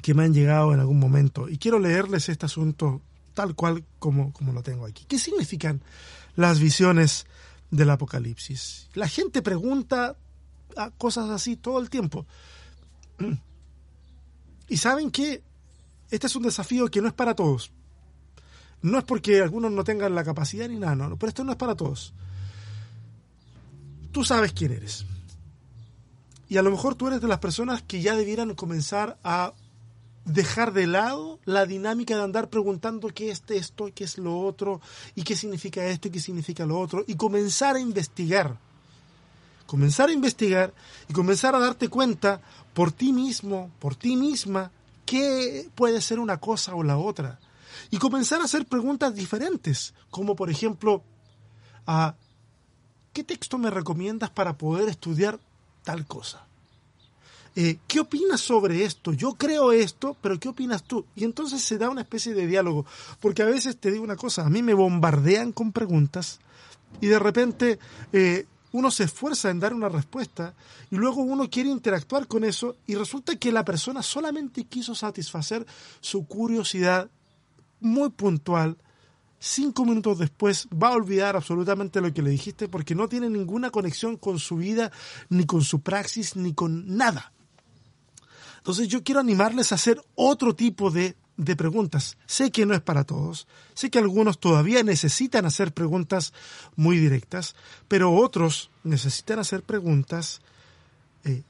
que 0.00 0.14
me 0.14 0.22
han 0.22 0.32
llegado 0.32 0.72
en 0.72 0.78
algún 0.78 1.00
momento 1.00 1.48
y 1.48 1.58
quiero 1.58 1.80
leerles 1.80 2.28
este 2.28 2.46
asunto 2.46 3.02
tal 3.34 3.56
cual 3.56 3.84
como, 3.98 4.32
como 4.32 4.52
lo 4.52 4.62
tengo 4.62 4.86
aquí. 4.86 5.04
¿Qué 5.06 5.18
significan 5.18 5.82
las 6.36 6.60
visiones 6.60 7.26
del 7.72 7.90
Apocalipsis? 7.90 8.88
La 8.94 9.08
gente 9.08 9.42
pregunta 9.42 10.14
cosas 10.96 11.28
así 11.28 11.56
todo 11.56 11.80
el 11.80 11.90
tiempo. 11.90 12.24
Y 14.68 14.76
saben 14.76 15.10
que 15.10 15.42
este 16.12 16.28
es 16.28 16.36
un 16.36 16.44
desafío 16.44 16.86
que 16.86 17.02
no 17.02 17.08
es 17.08 17.12
para 17.12 17.34
todos. 17.34 17.72
No 18.82 18.98
es 18.98 19.04
porque 19.04 19.42
algunos 19.42 19.72
no 19.72 19.82
tengan 19.82 20.14
la 20.14 20.22
capacidad 20.22 20.68
ni 20.68 20.78
nada, 20.78 20.94
no, 20.94 21.16
pero 21.16 21.28
esto 21.28 21.42
no 21.42 21.50
es 21.50 21.58
para 21.58 21.74
todos 21.74 22.14
tú 24.12 24.24
sabes 24.24 24.52
quién 24.52 24.72
eres. 24.72 25.06
Y 26.48 26.58
a 26.58 26.62
lo 26.62 26.70
mejor 26.70 26.94
tú 26.94 27.08
eres 27.08 27.20
de 27.20 27.28
las 27.28 27.38
personas 27.38 27.82
que 27.82 28.02
ya 28.02 28.14
debieran 28.14 28.54
comenzar 28.54 29.18
a 29.24 29.54
dejar 30.24 30.72
de 30.72 30.86
lado 30.86 31.40
la 31.44 31.66
dinámica 31.66 32.14
de 32.14 32.22
andar 32.22 32.48
preguntando 32.48 33.08
qué 33.08 33.30
es 33.30 33.42
esto, 33.48 33.90
qué 33.94 34.04
es 34.04 34.18
lo 34.18 34.38
otro, 34.38 34.80
y 35.14 35.22
qué 35.22 35.34
significa 35.34 35.84
esto 35.86 36.08
y 36.08 36.10
qué 36.12 36.20
significa 36.20 36.66
lo 36.66 36.78
otro, 36.78 37.04
y 37.06 37.14
comenzar 37.14 37.76
a 37.76 37.80
investigar. 37.80 38.58
Comenzar 39.66 40.10
a 40.10 40.12
investigar 40.12 40.74
y 41.08 41.14
comenzar 41.14 41.54
a 41.54 41.58
darte 41.58 41.88
cuenta 41.88 42.42
por 42.74 42.92
ti 42.92 43.12
mismo, 43.12 43.70
por 43.78 43.96
ti 43.96 44.16
misma, 44.16 44.70
qué 45.06 45.68
puede 45.74 46.00
ser 46.02 46.18
una 46.18 46.38
cosa 46.38 46.74
o 46.74 46.82
la 46.82 46.98
otra. 46.98 47.40
Y 47.90 47.96
comenzar 47.96 48.40
a 48.40 48.44
hacer 48.44 48.66
preguntas 48.66 49.14
diferentes, 49.14 49.94
como 50.10 50.36
por 50.36 50.50
ejemplo, 50.50 51.02
a 51.86 52.14
¿qué 53.12 53.24
texto 53.24 53.58
me 53.58 53.70
recomiendas 53.70 54.30
para 54.30 54.56
poder 54.56 54.88
estudiar 54.88 55.38
tal 55.84 56.06
cosa? 56.06 56.46
Eh, 57.54 57.78
¿Qué 57.86 58.00
opinas 58.00 58.40
sobre 58.40 58.84
esto? 58.84 59.12
Yo 59.12 59.34
creo 59.34 59.72
esto, 59.72 60.16
pero 60.22 60.40
¿qué 60.40 60.48
opinas 60.48 60.84
tú? 60.84 61.04
Y 61.14 61.24
entonces 61.24 61.62
se 61.62 61.76
da 61.76 61.90
una 61.90 62.00
especie 62.00 62.32
de 62.32 62.46
diálogo, 62.46 62.86
porque 63.20 63.42
a 63.42 63.46
veces 63.46 63.76
te 63.76 63.90
digo 63.90 64.04
una 64.04 64.16
cosa, 64.16 64.46
a 64.46 64.50
mí 64.50 64.62
me 64.62 64.72
bombardean 64.72 65.52
con 65.52 65.72
preguntas 65.72 66.40
y 67.00 67.08
de 67.08 67.18
repente 67.18 67.78
eh, 68.12 68.46
uno 68.72 68.90
se 68.90 69.04
esfuerza 69.04 69.50
en 69.50 69.60
dar 69.60 69.74
una 69.74 69.90
respuesta 69.90 70.54
y 70.90 70.96
luego 70.96 71.22
uno 71.22 71.50
quiere 71.50 71.68
interactuar 71.68 72.26
con 72.26 72.44
eso 72.44 72.76
y 72.86 72.94
resulta 72.94 73.36
que 73.36 73.52
la 73.52 73.64
persona 73.64 74.02
solamente 74.02 74.64
quiso 74.64 74.94
satisfacer 74.94 75.66
su 76.00 76.26
curiosidad 76.26 77.10
muy 77.80 78.08
puntual 78.10 78.78
cinco 79.42 79.84
minutos 79.84 80.18
después 80.18 80.68
va 80.70 80.88
a 80.88 80.96
olvidar 80.96 81.34
absolutamente 81.34 82.00
lo 82.00 82.14
que 82.14 82.22
le 82.22 82.30
dijiste 82.30 82.68
porque 82.68 82.94
no 82.94 83.08
tiene 83.08 83.28
ninguna 83.28 83.70
conexión 83.70 84.16
con 84.16 84.38
su 84.38 84.56
vida, 84.56 84.92
ni 85.28 85.44
con 85.46 85.62
su 85.62 85.80
praxis, 85.80 86.36
ni 86.36 86.54
con 86.54 86.96
nada. 86.96 87.32
Entonces 88.58 88.86
yo 88.86 89.02
quiero 89.02 89.20
animarles 89.20 89.72
a 89.72 89.74
hacer 89.74 90.00
otro 90.14 90.54
tipo 90.54 90.92
de, 90.92 91.16
de 91.36 91.56
preguntas. 91.56 92.16
Sé 92.26 92.52
que 92.52 92.64
no 92.64 92.74
es 92.74 92.80
para 92.80 93.02
todos, 93.02 93.48
sé 93.74 93.90
que 93.90 93.98
algunos 93.98 94.38
todavía 94.38 94.84
necesitan 94.84 95.44
hacer 95.44 95.74
preguntas 95.74 96.32
muy 96.76 96.98
directas, 96.98 97.56
pero 97.88 98.14
otros 98.14 98.70
necesitan 98.84 99.40
hacer 99.40 99.64
preguntas 99.64 100.40
eh, 101.24 101.42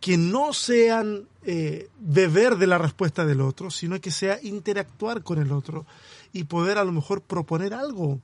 que 0.00 0.16
no 0.16 0.54
sean 0.54 1.28
eh, 1.48 1.88
beber 2.00 2.56
de 2.56 2.66
la 2.66 2.76
respuesta 2.76 3.24
del 3.24 3.40
otro, 3.40 3.70
sino 3.70 4.00
que 4.00 4.10
sea 4.10 4.40
interactuar 4.42 5.22
con 5.22 5.38
el 5.38 5.52
otro 5.52 5.86
y 6.32 6.42
poder 6.42 6.76
a 6.76 6.84
lo 6.84 6.90
mejor 6.90 7.22
proponer 7.22 7.72
algo. 7.72 8.20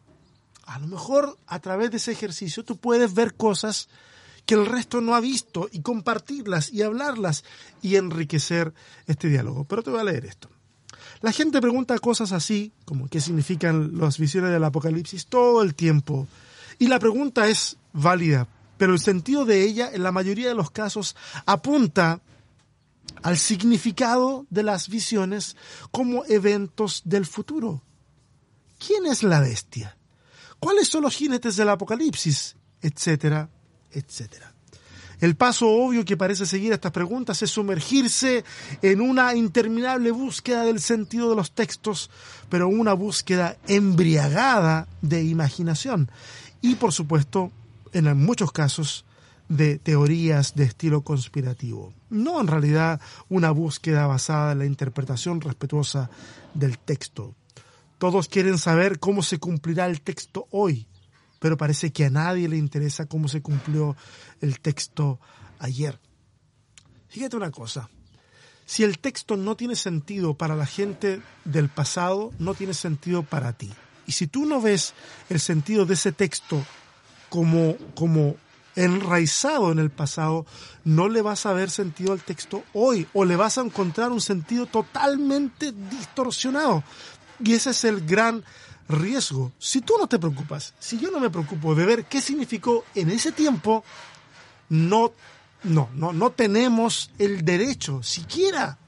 A 0.65 0.81
lo 0.81 0.89
mejor 0.89 1.37
a 1.47 1.61
través 1.61 1.93
de 1.93 1.99
ese 1.99 2.11
ejercicio 2.11 2.65
tú 2.65 2.79
puedes 2.79 3.15
ver 3.15 3.35
cosas 3.35 3.89
que 4.45 4.55
el 4.57 4.67
resto 4.67 5.01
no 5.01 5.15
ha 5.15 5.21
visto 5.21 5.69
y 5.71 5.83
compartirlas 5.83 6.73
y 6.73 6.83
hablarlas 6.83 7.45
y 7.81 7.95
enriquecer 7.95 8.75
este 9.07 9.29
diálogo. 9.29 9.63
Pero 9.65 9.85
te 9.85 9.91
voy 9.91 10.01
a 10.01 10.05
leer 10.05 10.25
esto. 10.25 10.49
La 11.21 11.31
gente 11.31 11.61
pregunta 11.61 11.97
cosas 12.01 12.33
así, 12.33 12.73
como 12.85 13.07
qué 13.07 13.21
significan 13.21 13.97
las 14.01 14.19
visiones 14.19 14.51
del 14.51 14.65
Apocalipsis, 14.65 15.27
todo 15.27 15.63
el 15.63 15.77
tiempo. 15.77 16.27
Y 16.81 16.89
la 16.89 16.99
pregunta 16.99 17.47
es 17.47 17.77
válida, 17.93 18.49
pero 18.79 18.93
el 18.95 18.99
sentido 18.99 19.45
de 19.45 19.63
ella 19.63 19.91
en 19.93 20.03
la 20.03 20.11
mayoría 20.11 20.49
de 20.49 20.57
los 20.57 20.73
casos 20.73 21.15
apunta 21.47 22.21
al 23.23 23.39
significado 23.39 24.47
de 24.51 24.63
las 24.63 24.89
visiones 24.89 25.57
como 25.91 26.25
eventos 26.27 27.03
del 27.05 27.27
futuro. 27.27 27.83
¿Quién 28.85 29.07
es 29.07 29.23
la 29.23 29.41
bestia? 29.41 29.97
¿Cuáles 30.59 30.89
son 30.89 31.03
los 31.03 31.15
jinetes 31.15 31.57
del 31.57 31.69
Apocalipsis? 31.69 32.57
Etcétera, 32.81 33.49
etcétera. 33.91 34.53
El 35.21 35.37
paso 35.37 35.69
obvio 35.69 36.05
que 36.05 36.17
parece 36.17 36.47
seguir 36.47 36.73
a 36.73 36.75
estas 36.75 36.91
preguntas 36.91 37.41
es 37.43 37.51
sumergirse 37.51 38.45
en 38.83 39.01
una 39.01 39.37
interminable 39.37 40.11
búsqueda 40.11 40.65
del 40.65 40.81
sentido 40.81 41.31
de 41.31 41.37
los 41.37 41.53
textos, 41.53 42.11
pero 42.49 42.67
una 42.67 42.93
búsqueda 42.93 43.57
embriagada 43.69 44.89
de 45.01 45.23
imaginación 45.23 46.11
y, 46.61 46.75
por 46.75 46.93
supuesto, 46.93 47.53
en 47.93 48.17
muchos 48.17 48.51
casos, 48.51 49.05
de 49.57 49.79
teorías 49.79 50.55
de 50.55 50.65
estilo 50.65 51.03
conspirativo. 51.03 51.93
No 52.09 52.41
en 52.41 52.47
realidad 52.47 53.01
una 53.29 53.51
búsqueda 53.51 54.07
basada 54.07 54.53
en 54.53 54.61
la 54.61 54.67
interpretación 54.67 55.43
respetuosa 55.43 56.09
del 56.55 56.79
texto. 56.79 57.35
Todos 57.99 58.29
quieren 58.29 58.57
saber 58.57 58.99
cómo 58.99 59.23
se 59.23 59.39
cumplirá 59.39 59.87
el 59.87 60.01
texto 60.01 60.47
hoy, 60.51 60.87
pero 61.39 61.59
parece 61.59 61.93
que 61.93 62.07
a 62.07 62.11
nadie 62.11 62.49
le 62.49 62.57
interesa 62.57 63.07
cómo 63.07 63.29
se 63.29 63.43
cumplió 63.43 63.95
el 64.41 64.59
texto 64.61 65.21
ayer. 65.59 66.01
Fíjate 67.09 67.37
una 67.37 67.51
cosa, 67.51 67.91
si 68.65 68.85
el 68.85 68.99
texto 68.99 69.37
no 69.37 69.55
tiene 69.55 69.77
sentido 69.77 70.33
para 70.33 70.57
la 70.57 70.65
gente 70.65 71.21
del 71.45 71.69
pasado, 71.69 72.33
no 72.39 72.55
tiene 72.55 72.73
sentido 72.73 73.23
para 73.23 73.53
ti. 73.53 73.71
Y 74.07 74.13
si 74.13 74.27
tú 74.27 74.47
no 74.47 74.63
ves 74.63 74.95
el 75.29 75.41
sentido 75.41 75.85
de 75.85 75.95
ese 75.95 76.11
texto 76.11 76.65
como, 77.29 77.77
como 77.95 78.37
enraizado 78.77 79.73
en 79.73 79.79
el 79.79 79.91
pasado, 79.91 80.47
no 80.85 81.09
le 81.09 81.23
vas 81.23 81.47
a 81.47 81.53
ver 81.53 81.71
sentido 81.71 82.13
al 82.13 82.23
texto 82.23 82.65
hoy 82.73 83.07
o 83.13 83.25
le 83.25 83.37
vas 83.37 83.59
a 83.59 83.63
encontrar 83.63 84.11
un 84.11 84.21
sentido 84.21 84.67
totalmente 84.67 85.73
distorsionado. 85.73 86.83
Y 87.45 87.53
ese 87.55 87.71
es 87.71 87.85
el 87.85 88.07
gran 88.07 88.45
riesgo. 88.89 89.53
Si 89.59 89.81
tú 89.81 89.95
no 89.99 90.07
te 90.07 90.19
preocupas, 90.19 90.75
si 90.79 90.99
yo 90.99 91.11
no 91.11 91.21
me 91.21 91.31
preocupo 91.31 91.75
de 91.75 91.87
ver 91.87 92.05
qué 92.05 92.21
significó 92.21 92.85
en 92.95 93.11
ese 93.11 93.33
tiempo, 93.33 93.85
no, 94.69 95.13
no, 95.65 95.89
no, 95.95 96.13
no 96.13 96.31
tenemos 96.31 97.11
el 97.19 97.45
derecho 97.45 98.03
siquiera 98.03 98.79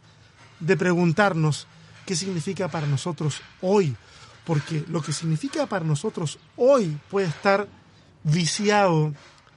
de 0.61 0.77
preguntarnos 0.77 1.67
qué 2.07 2.17
significa 2.17 2.69
para 2.69 2.87
nosotros 2.87 3.41
hoy. 3.61 3.97
porque 4.45 4.85
lo 4.89 5.03
que 5.03 5.13
significa 5.13 5.67
para 5.67 5.85
nosotros 5.85 6.39
hoy 6.57 6.99
puede 7.11 7.29
estar 7.29 7.67
viciado 8.23 9.13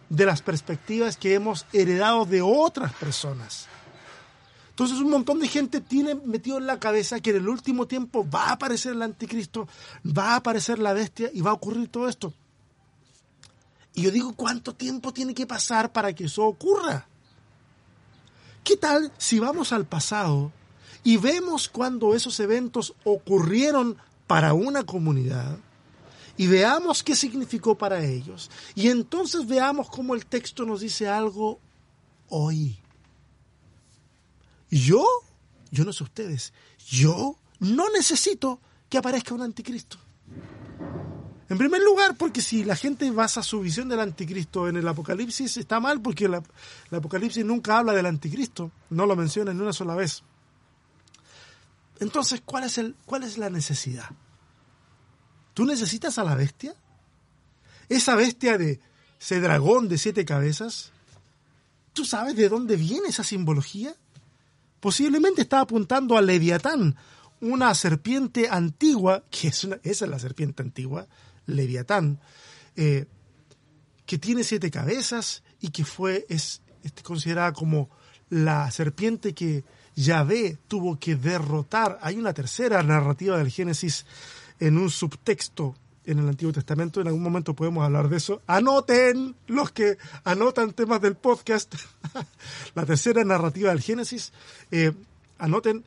de 0.10 0.26
las 0.26 0.42
perspectivas 0.42 1.18
que 1.18 1.34
hemos 1.34 1.66
heredado 1.74 2.26
de 2.26 2.42
otras 2.42 2.94
personas. 2.94 3.68
Entonces 4.70 5.00
un 5.00 5.10
montón 5.10 5.40
de 5.40 5.48
gente 5.48 5.82
tiene 5.82 6.16
metido 6.16 6.60
en 6.60 6.68
la 6.68 6.80
cabeza 6.80 7.20
que 7.20 7.32
en 7.32 7.38
el 7.38 7.50
último 7.50 7.88
tiempo 7.88 8.28
va 8.30 8.46
a 8.46 8.52
aparecer 8.54 8.94
el 8.94 9.02
anticristo, 9.02 9.68
va 10.06 10.34
a 10.34 10.36
aparecer 10.36 10.78
la 10.80 10.94
bestia 10.94 11.32
y 11.34 11.42
va 11.42 11.52
a 11.52 11.56
ocurrir 11.56 11.90
todo 11.90 12.08
esto. 12.08 12.34
Y 13.96 14.04
yo 14.04 14.12
digo, 14.12 14.34
¿cuánto 14.36 14.76
tiempo 14.76 15.12
tiene 15.12 15.34
que 15.34 15.48
pasar 15.48 15.92
para 15.92 16.14
que 16.14 16.26
eso 16.26 16.44
ocurra? 16.44 17.08
¿Qué 18.64 18.78
tal 18.78 19.12
si 19.18 19.40
vamos 19.40 19.74
al 19.74 19.86
pasado 19.86 20.52
y 21.04 21.18
vemos 21.18 21.70
cuando 21.70 22.14
esos 22.14 22.40
eventos 22.40 22.94
ocurrieron 23.04 23.98
para 24.28 24.54
una 24.54 24.84
comunidad 24.84 25.58
y 26.38 26.48
veamos 26.48 27.04
qué 27.04 27.16
significó 27.16 27.78
para 27.78 28.04
ellos? 28.04 28.50
Y 28.76 28.90
entonces 28.90 29.48
veamos 29.48 29.90
cómo 29.90 30.16
el 30.16 30.26
texto 30.26 30.66
nos 30.66 30.82
dice 30.82 31.08
algo 31.08 31.60
hoy. 32.30 32.78
Yo, 34.70 35.06
yo 35.72 35.84
no 35.84 35.94
sé 35.94 36.04
ustedes, 36.04 36.54
yo 36.88 37.38
no 37.60 37.90
necesito 37.90 38.60
que 38.90 38.98
aparezca 38.98 39.34
un 39.34 39.42
anticristo. 39.42 39.98
En 41.50 41.58
primer 41.58 41.82
lugar, 41.82 42.16
porque 42.18 42.42
si 42.42 42.66
la 42.66 42.76
gente 42.76 43.10
basa 43.10 43.42
su 43.42 43.62
visión 43.62 43.88
del 43.88 44.02
anticristo 44.02 44.68
en 44.68 44.76
el 44.76 44.88
Apocalipsis, 44.88 45.56
está 45.56 45.80
mal 45.80 46.02
porque 46.02 46.26
el 46.26 46.36
Apocalipsis 46.92 47.46
nunca 47.46 47.78
habla 47.78 47.94
del 47.94 48.06
anticristo, 48.06 48.72
no 48.90 49.06
lo 49.06 49.16
menciona 49.16 49.54
ni 49.54 49.62
una 49.62 49.72
sola 49.72 49.96
vez. 49.96 50.24
Entonces, 52.00 52.42
¿cuál 52.44 52.66
es, 52.66 52.78
el, 52.78 52.96
¿cuál 53.06 53.24
es 53.24 53.38
la 53.38 53.50
necesidad? 53.50 54.10
¿Tú 55.58 55.66
necesitas 55.66 56.20
a 56.20 56.24
la 56.24 56.36
bestia? 56.36 56.76
Esa 57.90 58.14
bestia 58.14 58.60
de 58.60 58.80
ese 59.20 59.40
dragón 59.40 59.90
de 59.90 59.98
siete 59.98 60.24
cabezas, 60.24 60.92
¿tú 61.94 62.06
sabes 62.06 62.36
de 62.36 62.48
dónde 62.48 62.76
viene 62.76 63.08
esa 63.08 63.24
simbología? 63.24 63.96
Posiblemente 64.80 65.42
está 65.42 65.62
apuntando 65.62 66.16
a 66.16 66.22
Leviatán, 66.22 66.96
una 67.42 67.74
serpiente 67.74 68.50
antigua, 68.52 69.24
que 69.32 69.48
es 69.48 69.68
esa 69.82 70.06
es 70.06 70.12
la 70.12 70.20
serpiente 70.20 70.62
antigua, 70.62 71.08
Leviatán, 71.48 72.20
eh, 72.76 73.08
que 74.06 74.20
tiene 74.20 74.44
siete 74.44 74.70
cabezas 74.70 75.42
y 75.60 75.70
que 75.70 75.86
fue 75.86 76.28
es, 76.30 76.62
considerada 77.02 77.52
como 77.54 77.90
la 78.30 78.70
serpiente 78.70 79.34
que 79.34 79.64
Yahvé 79.96 80.60
tuvo 80.68 81.00
que 81.00 81.16
derrotar. 81.16 81.98
Hay 82.04 82.18
una 82.18 82.36
tercera 82.36 82.84
narrativa 82.84 83.40
del 83.40 83.50
Génesis 83.50 84.06
en 84.60 84.78
un 84.78 84.90
subtexto 84.90 85.76
en 86.08 86.20
el 86.20 86.30
Antiguo 86.30 86.54
Testamento. 86.54 87.00
En 87.02 87.08
algún 87.08 87.22
momento 87.22 87.54
podemos 87.54 87.84
hablar 87.84 88.10
de 88.10 88.18
eso. 88.18 88.42
Anoten 88.48 89.36
los 89.46 89.72
que 89.72 89.98
anotan 90.24 90.74
temas 90.74 91.02
del 91.02 91.16
podcast. 91.16 91.76
la 92.76 92.86
tercera 92.86 93.24
narrativa 93.24 93.70
del 93.70 93.82
Génesis. 93.82 94.32
Eh, 94.72 94.94
anoten, 95.38 95.84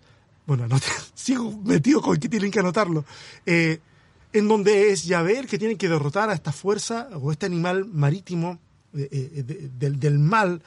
bueno, 0.46 0.64
anoten, 0.64 0.92
sigo 1.14 1.50
metido 1.64 2.00
con 2.00 2.18
que 2.18 2.28
tienen 2.28 2.50
que 2.50 2.60
anotarlo. 2.60 3.04
Eh, 3.46 3.80
en 4.32 4.46
donde 4.46 4.92
es 4.92 5.04
Yahvé 5.04 5.44
que 5.46 5.58
tiene 5.58 5.76
que 5.76 5.88
derrotar 5.88 6.30
a 6.30 6.34
esta 6.34 6.52
fuerza 6.52 7.08
o 7.20 7.32
este 7.32 7.46
animal 7.46 7.86
marítimo 7.86 8.60
eh, 8.94 9.42
del, 9.76 10.18
mal 10.20 10.62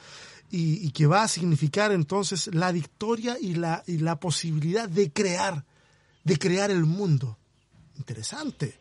y, 0.50 0.86
y, 0.86 0.90
que 0.90 1.06
va 1.06 1.22
a 1.22 1.28
significar 1.28 1.90
entonces 1.92 2.50
la 2.52 2.72
victoria 2.72 3.38
y 3.40 3.54
la, 3.54 3.82
y 3.86 3.98
la 3.98 4.20
posibilidad 4.20 4.86
de 4.86 5.10
crear, 5.10 5.64
de 6.24 6.38
crear 6.38 6.70
el 6.70 6.84
mundo. 6.84 7.38
Interesante. 7.96 8.78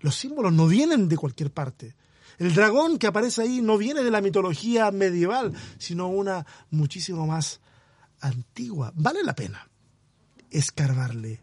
Los 0.00 0.14
símbolos 0.14 0.52
no 0.52 0.66
vienen 0.66 1.08
de 1.08 1.16
cualquier 1.16 1.50
parte. 1.50 1.94
El 2.38 2.54
dragón 2.54 2.98
que 2.98 3.08
aparece 3.08 3.42
ahí 3.42 3.60
no 3.60 3.76
viene 3.78 4.02
de 4.02 4.10
la 4.10 4.20
mitología 4.20 4.90
medieval, 4.90 5.52
sino 5.78 6.08
una 6.08 6.46
muchísimo 6.70 7.26
más 7.26 7.60
antigua. 8.20 8.92
Vale 8.94 9.24
la 9.24 9.34
pena 9.34 9.68
escarbarle 10.50 11.40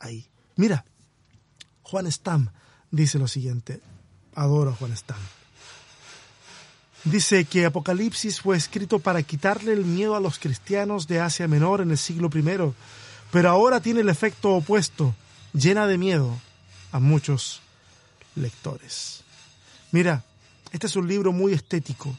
ahí. 0.00 0.28
Mira, 0.56 0.84
Juan 1.82 2.10
Stam 2.10 2.50
dice 2.90 3.18
lo 3.18 3.28
siguiente. 3.28 3.80
Adoro 4.34 4.70
a 4.70 4.74
Juan 4.74 4.96
Stam. 4.96 5.20
Dice 7.04 7.44
que 7.44 7.66
Apocalipsis 7.66 8.40
fue 8.40 8.56
escrito 8.56 8.98
para 8.98 9.22
quitarle 9.22 9.74
el 9.74 9.84
miedo 9.84 10.16
a 10.16 10.20
los 10.20 10.38
cristianos 10.38 11.06
de 11.06 11.20
Asia 11.20 11.46
Menor 11.46 11.82
en 11.82 11.90
el 11.90 11.98
siglo 11.98 12.30
I, 12.34 12.72
pero 13.30 13.50
ahora 13.50 13.80
tiene 13.80 14.00
el 14.00 14.08
efecto 14.08 14.52
opuesto, 14.54 15.14
llena 15.54 15.86
de 15.86 15.96
miedo 15.96 16.36
a 16.92 16.98
muchos 16.98 17.62
lectores. 18.34 19.22
Mira, 19.92 20.24
este 20.72 20.88
es 20.88 20.96
un 20.96 21.08
libro 21.08 21.32
muy 21.32 21.52
estético, 21.52 22.14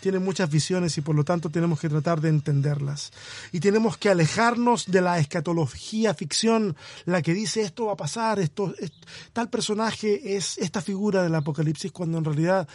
tiene 0.00 0.18
muchas 0.18 0.50
visiones 0.50 0.96
y 0.98 1.00
por 1.00 1.14
lo 1.14 1.24
tanto 1.24 1.50
tenemos 1.50 1.78
que 1.78 1.88
tratar 1.88 2.20
de 2.20 2.30
entenderlas. 2.30 3.12
Y 3.52 3.60
tenemos 3.60 3.96
que 3.96 4.08
alejarnos 4.08 4.86
de 4.90 5.00
la 5.00 5.18
escatología 5.18 6.14
ficción, 6.14 6.76
la 7.04 7.22
que 7.22 7.34
dice 7.34 7.62
esto 7.62 7.86
va 7.86 7.92
a 7.92 7.96
pasar, 7.96 8.40
esto, 8.40 8.74
tal 9.32 9.48
personaje 9.48 10.36
es 10.36 10.58
esta 10.58 10.80
figura 10.80 11.22
del 11.22 11.34
Apocalipsis, 11.34 11.92
cuando 11.92 12.18
en 12.18 12.24
realidad 12.24 12.68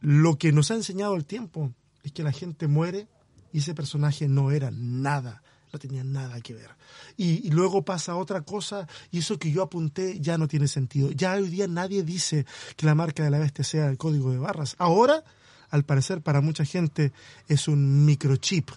lo 0.00 0.36
que 0.36 0.52
nos 0.52 0.70
ha 0.70 0.74
enseñado 0.74 1.14
el 1.14 1.24
tiempo 1.24 1.72
es 2.02 2.12
que 2.12 2.22
la 2.22 2.32
gente 2.32 2.68
muere 2.68 3.08
y 3.52 3.58
ese 3.58 3.74
personaje 3.74 4.28
no 4.28 4.50
era 4.50 4.70
nada 4.70 5.42
no 5.72 5.78
tenía 5.78 6.04
nada 6.04 6.40
que 6.40 6.54
ver. 6.54 6.70
Y, 7.16 7.50
luego 7.50 7.82
pasa 7.82 8.16
otra 8.16 8.42
cosa 8.42 8.86
y 9.10 9.18
eso 9.18 9.38
que 9.38 9.50
yo 9.50 9.62
apunté 9.62 10.20
ya 10.20 10.36
no 10.36 10.46
tiene 10.46 10.68
sentido. 10.68 11.10
Ya 11.12 11.34
hoy 11.34 11.48
día 11.48 11.66
nadie 11.66 12.02
dice 12.02 12.44
que 12.76 12.86
la 12.86 12.94
marca 12.94 13.22
de 13.24 13.30
la 13.30 13.38
bestia 13.38 13.64
sea 13.64 13.88
el 13.88 13.96
código 13.96 14.30
de 14.30 14.38
barras. 14.38 14.76
Ahora, 14.78 15.24
al 15.70 15.84
parecer, 15.84 16.20
para 16.20 16.40
mucha 16.40 16.64
gente 16.64 17.12
es 17.48 17.68
un 17.68 18.04
microchip, 18.04 18.70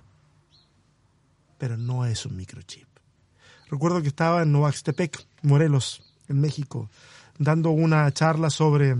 pero 1.58 1.75
no 1.75 2.05
es 2.05 2.25
un 2.25 2.38
microchip. 2.38 2.88
Recuerdo 3.69 4.01
que 4.01 4.08
estaba 4.08 4.43
en 4.43 4.51
Novaxtepec, 4.51 5.25
Morelos, 5.41 6.01
en 6.29 6.39
México, 6.39 6.89
dando 7.38 7.71
una 7.71 8.10
charla 8.13 8.49
sobre 8.49 8.95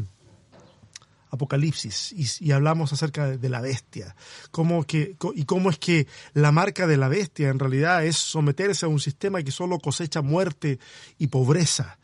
Apocalipsis 1.36 2.14
y, 2.42 2.52
hablamos 2.52 2.92
acerca 2.92 3.38
de, 3.38 3.50
la 3.50 3.62
bestia 3.62 4.16
cómo 4.52 4.84
que, 4.84 5.16
y 5.36 5.46
cómo 5.46 5.70
es 5.70 5.78
que 5.78 6.08
la 6.34 6.52
marca 6.52 6.88
de 6.88 6.98
la 6.98 7.08
bestia 7.08 7.50
en 7.50 7.60
realidad 7.60 8.06
es 8.06 8.18
someterse 8.18 8.86
a 8.86 8.90
un 8.90 9.00
sistema 9.00 9.44
que 9.44 9.52
solo 9.52 9.80
cosecha 9.80 10.22
muerte 10.22 10.80
y 11.18 11.28
pobreza. 11.28 11.98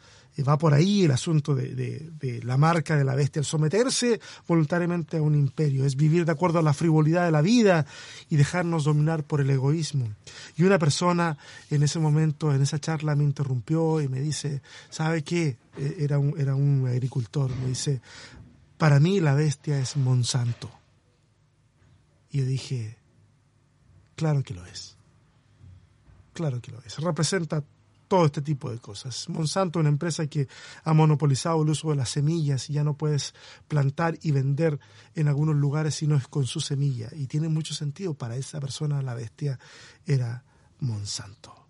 va 0.47 0.57
por 0.57 0.73
ahí 0.73 1.03
el 1.03 1.11
asunto 1.11 1.55
de, 1.55 2.41
la 2.43 2.57
marca 2.57 2.95
de 2.95 3.03
la 3.03 3.15
bestia, 3.15 3.39
el 3.39 3.45
someterse 3.45 4.19
voluntariamente 4.47 5.17
a 5.17 5.21
un 5.21 5.35
imperio, 5.35 5.85
es 5.85 5.95
vivir 5.95 6.25
de 6.25 6.31
acuerdo 6.31 6.59
a 6.59 6.63
la 6.63 6.73
frivolidad 6.73 7.25
de 7.25 7.31
la 7.31 7.41
vida 7.41 7.85
y 8.29 8.37
dejarnos 8.37 8.85
dominar 8.85 9.23
por 9.23 9.41
el 9.41 9.49
egoísmo. 9.49 10.07
Y 10.57 10.63
una 10.63 10.79
persona 10.79 11.37
en 11.69 11.83
ese 11.83 11.99
momento, 11.99 12.53
en 12.53 12.61
esa 12.61 12.79
charla, 12.79 13.15
me 13.15 13.23
interrumpió 13.23 14.01
y 14.01 14.07
me 14.07 14.19
dice, 14.21 14.61
¿sabe 14.89 15.23
qué? 15.23 15.57
E, 15.77 15.97
era 15.99 16.19
un, 16.19 16.39
era 16.39 16.55
un 16.55 16.87
agricultor, 16.87 17.51
me 17.57 17.67
dice, 17.67 18.01
para 18.81 18.99
mí 18.99 19.19
la 19.19 19.35
bestia 19.35 19.77
es 19.77 19.95
Monsanto. 19.95 20.71
Y 22.31 22.39
yo 22.39 22.45
dije, 22.45 22.97
claro 24.15 24.41
que 24.41 24.55
lo 24.55 24.65
es. 24.65 24.97
Claro 26.33 26.59
que 26.63 26.71
lo 26.71 26.81
es. 26.81 26.97
Representa 26.97 27.63
todo 28.07 28.25
este 28.25 28.41
tipo 28.41 28.71
de 28.71 28.79
cosas. 28.79 29.29
Monsanto, 29.29 29.77
una 29.77 29.89
empresa 29.89 30.25
que 30.25 30.47
ha 30.83 30.93
monopolizado 30.93 31.61
el 31.61 31.69
uso 31.69 31.91
de 31.91 31.97
las 31.97 32.09
semillas 32.09 32.71
y 32.71 32.73
ya 32.73 32.83
no 32.83 32.95
puedes 32.97 33.35
plantar 33.67 34.17
y 34.23 34.31
vender 34.31 34.79
en 35.13 35.27
algunos 35.27 35.57
lugares 35.57 35.93
si 35.93 36.07
no 36.07 36.15
es 36.15 36.27
con 36.27 36.47
su 36.47 36.59
semilla. 36.59 37.09
Y 37.11 37.27
tiene 37.27 37.49
mucho 37.49 37.75
sentido. 37.75 38.15
Para 38.15 38.35
esa 38.35 38.59
persona 38.59 39.03
la 39.03 39.13
bestia 39.13 39.59
era 40.07 40.43
Monsanto. 40.79 41.67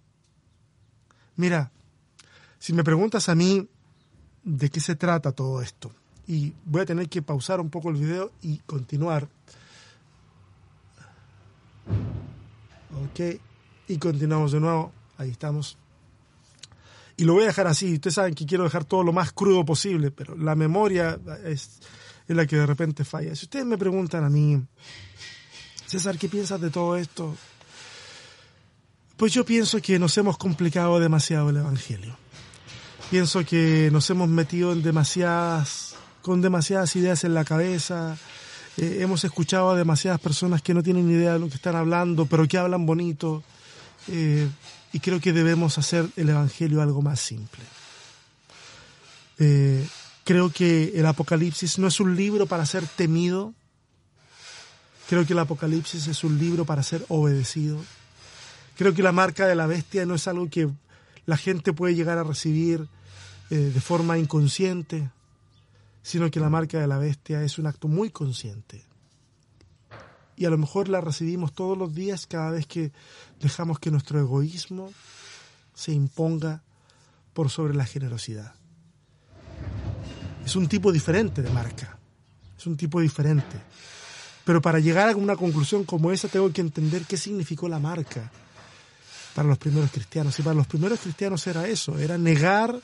Mira, 1.36 1.74
si 2.58 2.72
me 2.72 2.86
preguntas 2.86 3.28
a 3.28 3.36
mí 3.36 3.68
de 4.44 4.70
qué 4.70 4.80
se 4.80 4.96
trata 4.96 5.34
todo 5.34 5.62
esto, 5.62 5.92
y 6.32 6.54
voy 6.64 6.84
a 6.84 6.86
tener 6.86 7.10
que 7.10 7.22
pausar 7.22 7.60
un 7.60 7.70
poco 7.70 7.90
el 7.90 7.98
video 7.98 8.32
y 8.42 8.60
continuar. 8.60 9.28
Ok, 13.04 13.20
y 13.90 13.98
continuamos 13.98 14.54
de 14.54 14.62
nuevo. 14.62 14.94
Ahí 15.18 15.30
estamos. 15.30 15.78
Y 17.18 17.26
lo 17.26 17.34
voy 17.34 17.44
a 17.44 17.48
dejar 17.48 17.68
así. 17.68 17.96
Ustedes 17.96 18.14
saben 18.14 18.34
que 18.34 18.46
quiero 18.46 18.64
dejar 18.64 18.86
todo 18.86 19.04
lo 19.04 19.12
más 19.12 19.34
crudo 19.34 19.66
posible, 19.66 20.10
pero 20.10 20.38
la 20.38 20.56
memoria 20.56 21.20
es, 21.44 21.82
es 22.26 22.36
la 22.38 22.46
que 22.46 22.56
de 22.56 22.66
repente 22.66 23.04
falla. 23.04 23.36
Si 23.36 23.48
ustedes 23.48 23.66
me 23.66 23.78
preguntan 23.78 24.24
a 24.24 24.30
mí, 24.30 24.58
César, 25.86 26.18
¿qué 26.18 26.30
piensas 26.30 26.62
de 26.62 26.70
todo 26.70 26.96
esto? 26.96 27.36
Pues 29.18 29.34
yo 29.34 29.44
pienso 29.44 29.82
que 29.82 30.00
nos 30.00 30.18
hemos 30.18 30.38
complicado 30.38 30.98
demasiado 30.98 31.50
el 31.50 31.58
Evangelio. 31.58 32.16
Pienso 33.10 33.44
que 33.44 33.90
nos 33.92 34.10
hemos 34.10 34.30
metido 34.30 34.72
en 34.72 34.82
demasiadas 34.82 35.91
con 36.22 36.42
demasiadas 36.42 36.96
ideas 36.96 37.24
en 37.24 37.34
la 37.34 37.46
cabeza. 37.46 38.18
Eh, 38.78 39.00
hemos 39.02 39.24
escuchado 39.24 39.72
a 39.72 39.76
demasiadas 39.76 40.20
personas 40.20 40.62
que 40.62 40.74
no 40.74 40.84
tienen 40.84 41.10
idea 41.10 41.34
de 41.34 41.40
lo 41.40 41.50
que 41.50 41.56
están 41.56 41.76
hablando, 41.76 42.26
pero 42.26 42.48
que 42.48 42.58
hablan 42.58 42.86
bonito. 42.86 43.44
Eh, 44.08 44.48
y 44.94 45.00
creo 45.00 45.20
que 45.20 45.34
debemos 45.34 45.78
hacer 45.78 46.08
el 46.16 46.30
Evangelio 46.30 46.82
algo 46.82 47.02
más 47.02 47.20
simple. 47.20 47.64
Eh, 49.40 49.86
creo 50.24 50.52
que 50.52 50.94
el 50.96 51.06
Apocalipsis 51.06 51.80
no 51.80 51.88
es 51.88 52.00
un 52.00 52.16
libro 52.16 52.46
para 52.46 52.66
ser 52.66 52.86
temido. 52.86 53.54
Creo 55.10 55.26
que 55.26 55.34
el 55.34 55.40
Apocalipsis 55.40 56.08
es 56.08 56.24
un 56.24 56.38
libro 56.40 56.66
para 56.66 56.84
ser 56.84 57.06
obedecido. 57.10 57.78
Creo 58.78 58.94
que 58.94 59.04
la 59.04 59.12
marca 59.12 59.48
de 59.48 59.56
la 59.56 59.68
bestia 59.68 60.06
no 60.06 60.16
es 60.16 60.28
algo 60.28 60.50
que 60.50 60.70
la 61.26 61.38
gente 61.38 61.74
puede 61.74 61.96
llegar 61.96 62.18
a 62.18 62.24
recibir 62.24 62.88
de 63.50 63.82
forma 63.82 64.18
inconsciente, 64.18 65.10
sino 66.02 66.30
que 66.32 66.40
la 66.40 66.50
marca 66.50 66.80
de 66.80 66.88
la 66.88 66.98
bestia 66.98 67.44
es 67.44 67.58
un 67.58 67.68
acto 67.68 67.88
muy 67.88 68.10
consciente. 68.10 68.84
Y 70.36 70.46
a 70.46 70.50
lo 70.50 70.58
mejor 70.58 70.90
la 70.90 71.02
recibimos 71.02 71.54
todos 71.54 71.78
los 71.78 71.94
días 71.94 72.26
cada 72.26 72.52
vez 72.52 72.66
que 72.66 72.92
dejamos 73.40 73.80
que 73.80 73.92
nuestro 73.92 74.20
egoísmo 74.20 74.92
se 75.74 75.92
imponga 75.92 76.64
por 77.34 77.50
sobre 77.50 77.76
la 77.76 77.86
generosidad. 77.86 78.56
Es 80.46 80.56
un 80.56 80.68
tipo 80.68 80.92
diferente 80.92 81.42
de 81.42 81.52
marca, 81.52 81.98
es 82.58 82.66
un 82.66 82.76
tipo 82.76 83.00
diferente. 83.00 83.58
Pero 84.44 84.62
para 84.62 84.80
llegar 84.80 85.10
a 85.10 85.16
una 85.16 85.36
conclusión 85.36 85.84
como 85.84 86.12
esa 86.12 86.28
tengo 86.28 86.52
que 86.52 86.62
entender 86.62 87.04
qué 87.06 87.18
significó 87.18 87.70
la 87.70 87.80
marca 87.80 88.32
para 89.36 89.48
los 89.48 89.58
primeros 89.58 89.92
cristianos. 89.92 90.38
Y 90.40 90.42
para 90.42 90.56
los 90.56 90.68
primeros 90.68 91.00
cristianos 91.00 91.46
era 91.48 91.68
eso, 91.68 91.98
era 91.98 92.18
negar 92.18 92.80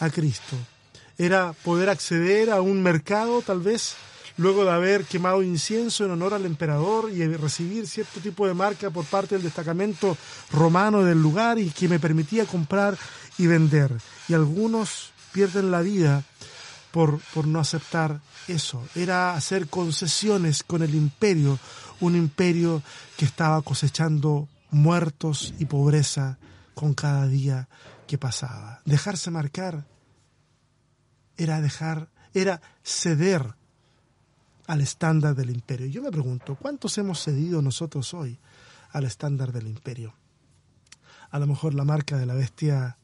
a 0.00 0.10
Cristo, 0.10 0.56
era 1.18 1.52
poder 1.64 1.88
acceder 1.88 2.50
a 2.50 2.60
un 2.60 2.82
mercado 2.82 3.42
tal 3.42 3.60
vez 3.60 3.94
luego 4.36 4.64
de 4.64 4.70
haber 4.70 5.04
quemado 5.04 5.42
incienso 5.42 6.04
en 6.04 6.12
honor 6.12 6.34
al 6.34 6.46
emperador 6.46 7.10
y 7.10 7.24
recibir 7.36 7.86
cierto 7.86 8.20
tipo 8.20 8.46
de 8.46 8.54
marca 8.54 8.90
por 8.90 9.04
parte 9.04 9.34
del 9.34 9.44
destacamento 9.44 10.16
romano 10.50 11.04
del 11.04 11.20
lugar 11.20 11.58
y 11.58 11.70
que 11.70 11.88
me 11.88 12.00
permitía 12.00 12.46
comprar 12.46 12.96
y 13.38 13.46
vender. 13.46 13.92
Y 14.28 14.34
algunos 14.34 15.12
pierden 15.32 15.70
la 15.70 15.80
vida 15.80 16.24
por, 16.90 17.18
por 17.34 17.46
no 17.46 17.60
aceptar 17.60 18.20
eso. 18.48 18.82
Era 18.94 19.34
hacer 19.34 19.68
concesiones 19.68 20.62
con 20.62 20.82
el 20.82 20.94
imperio, 20.94 21.58
un 22.00 22.16
imperio 22.16 22.82
que 23.16 23.24
estaba 23.24 23.60
cosechando 23.62 24.48
muertos 24.70 25.54
y 25.58 25.66
pobreza 25.66 26.38
con 26.74 26.94
cada 26.94 27.26
día 27.26 27.68
que 28.06 28.18
pasaba. 28.18 28.80
Dejarse 28.84 29.30
marcar 29.30 29.84
era 31.36 31.60
dejar, 31.60 32.08
era 32.34 32.60
ceder 32.82 33.54
al 34.66 34.80
estándar 34.80 35.34
del 35.34 35.50
imperio. 35.50 35.86
Yo 35.86 36.02
me 36.02 36.10
pregunto, 36.10 36.56
¿cuántos 36.56 36.96
hemos 36.98 37.22
cedido 37.22 37.62
nosotros 37.62 38.14
hoy 38.14 38.38
al 38.90 39.04
estándar 39.04 39.52
del 39.52 39.66
imperio? 39.66 40.14
A 41.30 41.38
lo 41.38 41.46
mejor 41.46 41.74
la 41.74 41.84
marca 41.84 42.16
de 42.16 42.26
la 42.26 42.34
bestia 42.34 42.96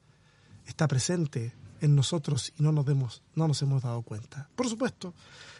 está 0.66 0.86
presente 0.86 1.54
en 1.80 1.94
nosotros 1.94 2.52
y 2.58 2.62
no 2.62 2.72
nos, 2.72 2.84
demos, 2.84 3.22
no 3.34 3.48
nos 3.48 3.60
hemos 3.62 3.82
dado 3.82 4.02
cuenta. 4.02 4.48
Por 4.54 4.68
supuesto, 4.68 5.14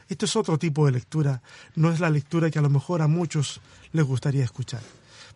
esto 0.09 0.25
es 0.25 0.37
otro 0.37 0.59
tipo 0.59 0.87
de 0.87 0.93
lectura, 0.93 1.43
no 1.75 1.91
es 1.91 2.01
la 2.01 2.11
lectura 2.11 2.51
que 2.51 2.59
a 2.59 2.63
lo 2.63 2.71
mejor 2.71 3.03
a 3.03 3.09
muchos 3.09 3.61
les 3.93 4.05
gustaría 4.05 4.45
escuchar. 4.45 4.83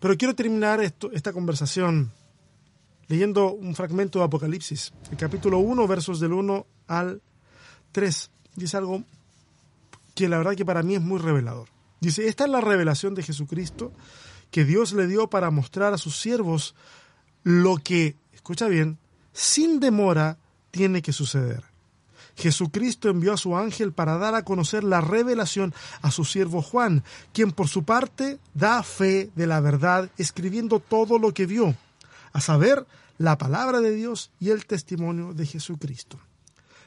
Pero 0.00 0.16
quiero 0.16 0.34
terminar 0.34 0.80
esto, 0.82 1.10
esta 1.12 1.32
conversación 1.32 2.12
leyendo 3.08 3.52
un 3.52 3.74
fragmento 3.74 4.18
de 4.18 4.24
Apocalipsis, 4.26 4.92
el 5.10 5.16
capítulo 5.16 5.58
1, 5.58 5.86
versos 5.86 6.20
del 6.20 6.32
1 6.32 6.66
al 6.88 7.22
3. 7.92 8.30
Dice 8.56 8.76
algo 8.76 9.04
que 10.14 10.28
la 10.28 10.38
verdad 10.38 10.54
que 10.54 10.64
para 10.64 10.82
mí 10.82 10.94
es 10.94 11.00
muy 11.00 11.18
revelador. 11.18 11.68
Dice, 12.00 12.26
esta 12.26 12.44
es 12.44 12.50
la 12.50 12.60
revelación 12.60 13.14
de 13.14 13.22
Jesucristo 13.22 13.92
que 14.50 14.64
Dios 14.64 14.92
le 14.92 15.06
dio 15.06 15.28
para 15.28 15.50
mostrar 15.50 15.94
a 15.94 15.98
sus 15.98 16.20
siervos 16.20 16.74
lo 17.42 17.76
que, 17.76 18.16
escucha 18.34 18.68
bien, 18.68 18.98
sin 19.32 19.80
demora 19.80 20.36
tiene 20.70 21.00
que 21.02 21.12
suceder. 21.12 21.64
Jesucristo 22.36 23.08
envió 23.08 23.32
a 23.32 23.36
su 23.36 23.56
ángel 23.56 23.92
para 23.92 24.18
dar 24.18 24.34
a 24.34 24.44
conocer 24.44 24.84
la 24.84 25.00
revelación 25.00 25.74
a 26.00 26.10
su 26.10 26.24
siervo 26.24 26.62
Juan, 26.62 27.04
quien 27.32 27.52
por 27.52 27.68
su 27.68 27.84
parte 27.84 28.38
da 28.54 28.82
fe 28.82 29.30
de 29.34 29.46
la 29.46 29.60
verdad 29.60 30.10
escribiendo 30.18 30.80
todo 30.80 31.18
lo 31.18 31.32
que 31.34 31.46
vio, 31.46 31.74
a 32.32 32.40
saber, 32.40 32.86
la 33.18 33.38
palabra 33.38 33.80
de 33.80 33.94
Dios 33.94 34.30
y 34.40 34.50
el 34.50 34.66
testimonio 34.66 35.32
de 35.32 35.46
Jesucristo. 35.46 36.18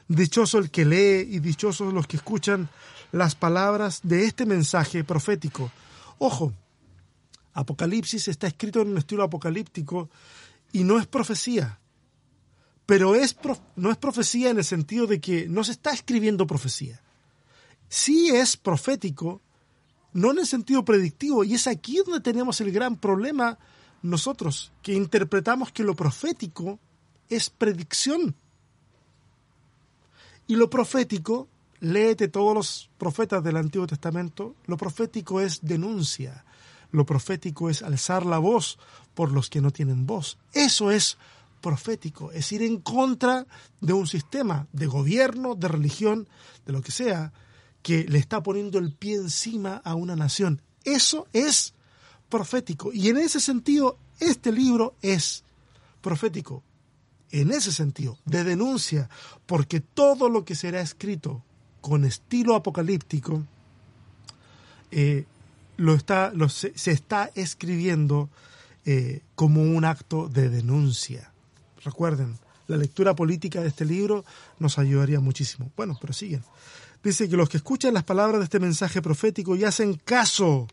Dichoso 0.08 0.58
el 0.58 0.70
que 0.70 0.84
lee 0.84 1.26
y 1.34 1.40
dichosos 1.40 1.92
los 1.92 2.06
que 2.06 2.16
escuchan 2.16 2.68
las 3.12 3.34
palabras 3.34 4.00
de 4.02 4.24
este 4.24 4.44
mensaje 4.44 5.02
profético. 5.02 5.70
Ojo, 6.18 6.52
Apocalipsis 7.54 8.28
está 8.28 8.46
escrito 8.46 8.82
en 8.82 8.88
un 8.88 8.98
estilo 8.98 9.22
apocalíptico 9.22 10.10
y 10.72 10.84
no 10.84 10.98
es 10.98 11.06
profecía. 11.06 11.78
Pero 12.84 13.14
es 13.14 13.34
no 13.74 13.90
es 13.90 13.96
profecía 13.96 14.50
en 14.50 14.58
el 14.58 14.64
sentido 14.64 15.06
de 15.06 15.20
que 15.20 15.48
no 15.48 15.64
se 15.64 15.72
está 15.72 15.92
escribiendo 15.92 16.46
profecía. 16.46 17.00
Sí 17.88 18.28
es 18.28 18.56
profético, 18.56 19.40
no 20.12 20.32
en 20.32 20.40
el 20.40 20.46
sentido 20.46 20.84
predictivo, 20.84 21.44
y 21.44 21.54
es 21.54 21.66
aquí 21.66 21.98
donde 22.04 22.20
tenemos 22.20 22.60
el 22.60 22.72
gran 22.72 22.96
problema 22.96 23.58
nosotros, 24.06 24.72
que 24.82 24.94
interpretamos 24.94 25.72
que 25.72 25.82
lo 25.82 25.94
profético 25.94 26.78
es 27.28 27.50
predicción. 27.50 28.34
Y 30.46 30.56
lo 30.56 30.70
profético 30.70 31.48
léete 31.80 32.28
todos 32.28 32.54
los 32.54 32.90
profetas 32.98 33.42
del 33.42 33.56
Antiguo 33.56 33.86
Testamento, 33.86 34.54
lo 34.66 34.76
profético 34.76 35.40
es 35.40 35.60
denuncia, 35.62 36.44
lo 36.90 37.04
profético 37.04 37.68
es 37.68 37.82
alzar 37.82 38.24
la 38.24 38.38
voz 38.38 38.78
por 39.14 39.32
los 39.32 39.50
que 39.50 39.60
no 39.60 39.70
tienen 39.70 40.06
voz. 40.06 40.38
Eso 40.52 40.90
es 40.90 41.18
profético, 41.60 42.30
es 42.32 42.50
ir 42.52 42.62
en 42.62 42.80
contra 42.80 43.46
de 43.80 43.92
un 43.92 44.06
sistema 44.06 44.68
de 44.72 44.86
gobierno, 44.86 45.54
de 45.54 45.68
religión, 45.68 46.28
de 46.64 46.72
lo 46.72 46.80
que 46.80 46.92
sea, 46.92 47.32
que 47.82 48.04
le 48.04 48.18
está 48.18 48.42
poniendo 48.42 48.78
el 48.78 48.92
pie 48.92 49.16
encima 49.16 49.80
a 49.84 49.94
una 49.94 50.16
nación. 50.16 50.62
Eso 50.84 51.26
es 51.32 51.74
profético. 52.28 52.92
Y 52.92 53.08
en 53.08 53.18
ese 53.18 53.40
sentido, 53.40 53.98
este 54.20 54.52
libro 54.52 54.94
es 55.02 55.44
profético. 56.00 56.62
En 57.30 57.50
ese 57.50 57.72
sentido, 57.72 58.18
de 58.24 58.44
denuncia, 58.44 59.10
porque 59.46 59.80
todo 59.80 60.28
lo 60.28 60.44
que 60.44 60.54
será 60.54 60.80
escrito 60.80 61.42
con 61.80 62.04
estilo 62.04 62.54
apocalíptico, 62.54 63.44
eh, 64.90 65.24
lo 65.76 65.94
está, 65.94 66.32
se, 66.48 66.72
está 66.90 67.30
escribiendo 67.34 68.30
eh, 68.84 69.20
como 69.34 69.62
un 69.62 69.84
acto 69.84 70.28
de 70.28 70.48
denuncia. 70.48 71.32
Recuerden, 71.84 72.38
la 72.68 72.76
lectura 72.76 73.14
política 73.14 73.60
de 73.60 73.68
este 73.68 73.84
libro 73.84 74.24
nos 74.58 74.78
ayudaría 74.78 75.20
muchísimo. 75.20 75.70
Bueno, 75.76 75.98
pero 76.00 76.12
siguen. 76.12 76.42
Dice 77.02 77.28
que 77.28 77.36
los 77.36 77.48
que 77.48 77.58
escuchan 77.58 77.94
las 77.94 78.04
palabras 78.04 78.38
de 78.38 78.44
este 78.44 78.58
mensaje 78.58 79.02
profético 79.02 79.54
y 79.54 79.64
hacen 79.64 79.94
caso 79.94 80.66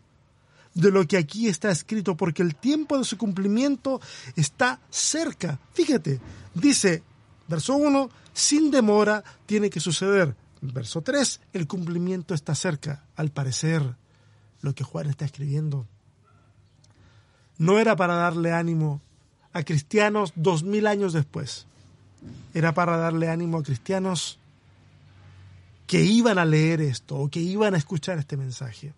de 0.74 0.92
lo 0.92 1.08
que 1.08 1.18
aquí 1.18 1.48
está 1.48 1.72
escrito, 1.72 2.18
porque 2.18 2.42
el 2.42 2.56
tiempo 2.56 2.98
de 2.98 3.04
su 3.04 3.18
cumplimiento 3.18 4.02
está 4.36 4.80
cerca. 4.90 5.60
Fíjate, 5.74 6.20
dice, 6.54 7.04
verso 7.48 7.76
1, 7.76 8.10
sin 8.34 8.72
demora 8.72 9.24
tiene 9.46 9.70
que 9.70 9.80
suceder. 9.80 10.36
Verso 10.62 11.02
3, 11.02 11.42
el 11.54 11.68
cumplimiento 11.68 12.34
está 12.34 12.56
cerca, 12.56 13.06
al 13.16 13.32
parecer, 13.32 13.96
lo 14.62 14.74
que 14.74 14.84
Juan 14.84 15.10
está 15.10 15.26
escribiendo. 15.26 15.86
No 17.58 17.80
era 17.80 17.96
para 17.96 18.16
darle 18.16 18.54
ánimo 18.54 19.02
a 19.52 19.64
cristianos 19.64 20.34
dos 20.36 20.64
mil 20.64 20.88
años 20.88 21.14
después. 21.14 21.68
Era 22.54 22.74
para 22.74 22.98
darle 22.98 23.30
ánimo 23.30 23.58
a 23.58 23.64
cristianos 23.64 24.40
que 25.86 26.02
iban 26.02 26.40
a 26.40 26.46
leer 26.46 26.82
esto 26.82 27.18
o 27.18 27.30
que 27.30 27.42
iban 27.42 27.76
a 27.76 27.78
escuchar 27.78 28.18
este 28.18 28.38
mensaje. 28.38 28.94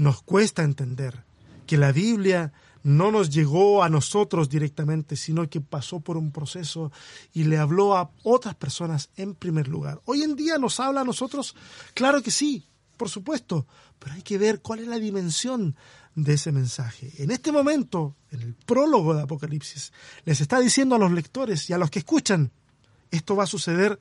Nos 0.00 0.22
cuesta 0.22 0.62
entender 0.62 1.24
que 1.66 1.76
la 1.76 1.92
Biblia 1.92 2.54
no 2.82 3.12
nos 3.12 3.28
llegó 3.28 3.82
a 3.82 3.90
nosotros 3.90 4.48
directamente, 4.48 5.14
sino 5.14 5.50
que 5.50 5.60
pasó 5.60 6.00
por 6.00 6.16
un 6.16 6.32
proceso 6.32 6.90
y 7.34 7.44
le 7.44 7.58
habló 7.58 7.94
a 7.94 8.10
otras 8.22 8.54
personas 8.54 9.10
en 9.16 9.34
primer 9.34 9.68
lugar. 9.68 10.00
Hoy 10.06 10.22
en 10.22 10.36
día 10.36 10.56
nos 10.56 10.80
habla 10.80 11.02
a 11.02 11.04
nosotros, 11.04 11.54
claro 11.92 12.22
que 12.22 12.30
sí, 12.30 12.66
por 12.96 13.10
supuesto, 13.10 13.66
pero 13.98 14.14
hay 14.14 14.22
que 14.22 14.38
ver 14.38 14.62
cuál 14.62 14.78
es 14.78 14.86
la 14.88 14.98
dimensión 14.98 15.76
de 16.14 16.32
ese 16.32 16.50
mensaje. 16.50 17.12
En 17.18 17.30
este 17.30 17.52
momento, 17.52 18.16
en 18.30 18.40
el 18.40 18.54
prólogo 18.54 19.12
de 19.12 19.24
Apocalipsis, 19.24 19.92
les 20.24 20.40
está 20.40 20.60
diciendo 20.60 20.94
a 20.94 20.98
los 20.98 21.12
lectores 21.12 21.68
y 21.68 21.74
a 21.74 21.78
los 21.78 21.90
que 21.90 21.98
escuchan, 21.98 22.52
esto 23.10 23.36
va 23.36 23.44
a 23.44 23.46
suceder 23.46 23.98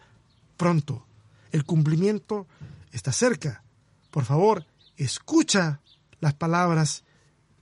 pronto. 0.56 1.06
El 1.52 1.66
cumplimiento 1.66 2.48
está 2.94 3.12
cerca. 3.12 3.66
Por 4.12 4.24
favor, 4.24 4.66
escucha 4.96 5.82
las 6.20 6.34
palabras 6.34 7.04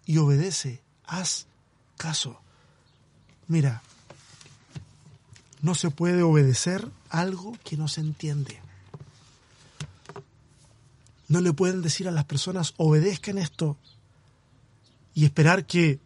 y 0.05 0.17
obedece 0.17 0.81
haz 1.05 1.47
caso. 1.97 2.39
Mira, 3.47 3.81
no 5.61 5.73
se 5.75 5.89
puede 5.89 6.21
obedecer 6.21 6.87
algo 7.09 7.57
que 7.63 7.77
no 7.77 7.87
se 7.87 8.01
entiende. 8.01 8.59
No 11.27 11.41
le 11.41 11.53
pueden 11.53 11.81
decir 11.81 12.07
a 12.07 12.11
las 12.11 12.25
personas 12.25 12.73
obedezcan 12.77 13.37
esto 13.37 13.77
y 15.13 15.25
esperar 15.25 15.65
que 15.65 15.99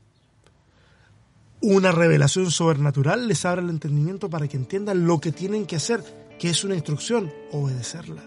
una 1.61 1.91
revelación 1.91 2.49
sobrenatural 2.49 3.27
les 3.27 3.45
abra 3.45 3.61
el 3.61 3.69
entendimiento 3.69 4.29
para 4.29 4.47
que 4.47 4.57
entiendan 4.57 5.05
lo 5.05 5.19
que 5.19 5.31
tienen 5.31 5.65
que 5.65 5.75
hacer. 5.75 6.21
que 6.39 6.49
es 6.49 6.63
una 6.63 6.73
instrucción, 6.73 7.31
obedecerla. 7.51 8.23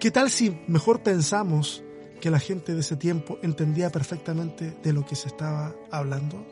¿Qué 0.00 0.10
tal 0.10 0.30
si 0.30 0.58
mejor 0.68 1.02
pensamos 1.02 1.84
que 2.22 2.30
la 2.30 2.38
gente 2.38 2.72
de 2.72 2.82
ese 2.82 2.94
tiempo 2.94 3.40
entendía 3.42 3.90
perfectamente 3.90 4.76
de 4.80 4.92
lo 4.92 5.04
que 5.04 5.16
se 5.16 5.26
estaba 5.26 5.74
hablando? 5.90 6.46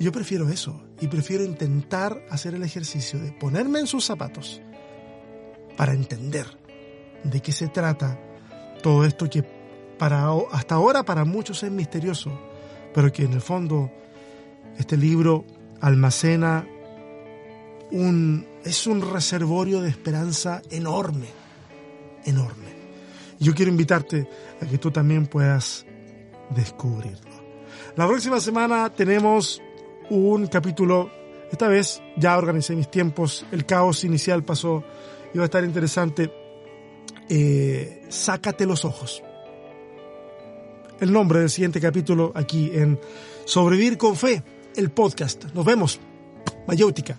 Yo 0.00 0.10
prefiero 0.10 0.48
eso 0.48 0.82
y 1.00 1.06
prefiero 1.06 1.44
intentar 1.44 2.20
hacer 2.30 2.54
el 2.54 2.64
ejercicio 2.64 3.20
de 3.20 3.30
ponerme 3.30 3.78
en 3.78 3.86
sus 3.86 4.04
zapatos 4.04 4.60
para 5.76 5.92
entender 5.92 6.46
de 7.22 7.40
qué 7.40 7.52
se 7.52 7.68
trata 7.68 8.18
todo 8.82 9.04
esto 9.04 9.30
que 9.30 9.44
para, 9.96 10.26
hasta 10.50 10.74
ahora 10.74 11.04
para 11.04 11.24
muchos 11.24 11.62
es 11.62 11.70
misterioso, 11.70 12.36
pero 12.92 13.12
que 13.12 13.22
en 13.22 13.34
el 13.34 13.40
fondo 13.40 13.88
este 14.78 14.96
libro 14.96 15.44
almacena 15.80 16.66
un, 17.92 18.48
es 18.64 18.88
un 18.88 19.12
reservorio 19.12 19.80
de 19.80 19.90
esperanza 19.90 20.60
enorme, 20.70 21.28
enorme. 22.24 22.69
Yo 23.40 23.54
quiero 23.54 23.70
invitarte 23.70 24.28
a 24.60 24.66
que 24.66 24.78
tú 24.78 24.90
también 24.90 25.26
puedas 25.26 25.86
descubrirlo. 26.50 27.30
La 27.96 28.06
próxima 28.06 28.38
semana 28.38 28.90
tenemos 28.90 29.62
un 30.10 30.46
capítulo, 30.46 31.10
esta 31.50 31.66
vez 31.66 32.02
ya 32.16 32.36
organicé 32.36 32.76
mis 32.76 32.90
tiempos, 32.90 33.46
el 33.50 33.64
caos 33.64 34.04
inicial 34.04 34.44
pasó 34.44 34.84
y 35.32 35.38
va 35.38 35.44
a 35.44 35.46
estar 35.46 35.64
interesante. 35.64 36.30
Eh, 37.28 38.02
sácate 38.08 38.66
los 38.66 38.84
ojos. 38.84 39.22
El 41.00 41.12
nombre 41.12 41.40
del 41.40 41.48
siguiente 41.48 41.80
capítulo 41.80 42.32
aquí 42.34 42.70
en 42.74 43.00
Sobrevivir 43.46 43.96
con 43.96 44.16
Fe, 44.16 44.42
el 44.76 44.90
podcast. 44.90 45.44
Nos 45.54 45.64
vemos. 45.64 45.98
Mayótica. 46.66 47.16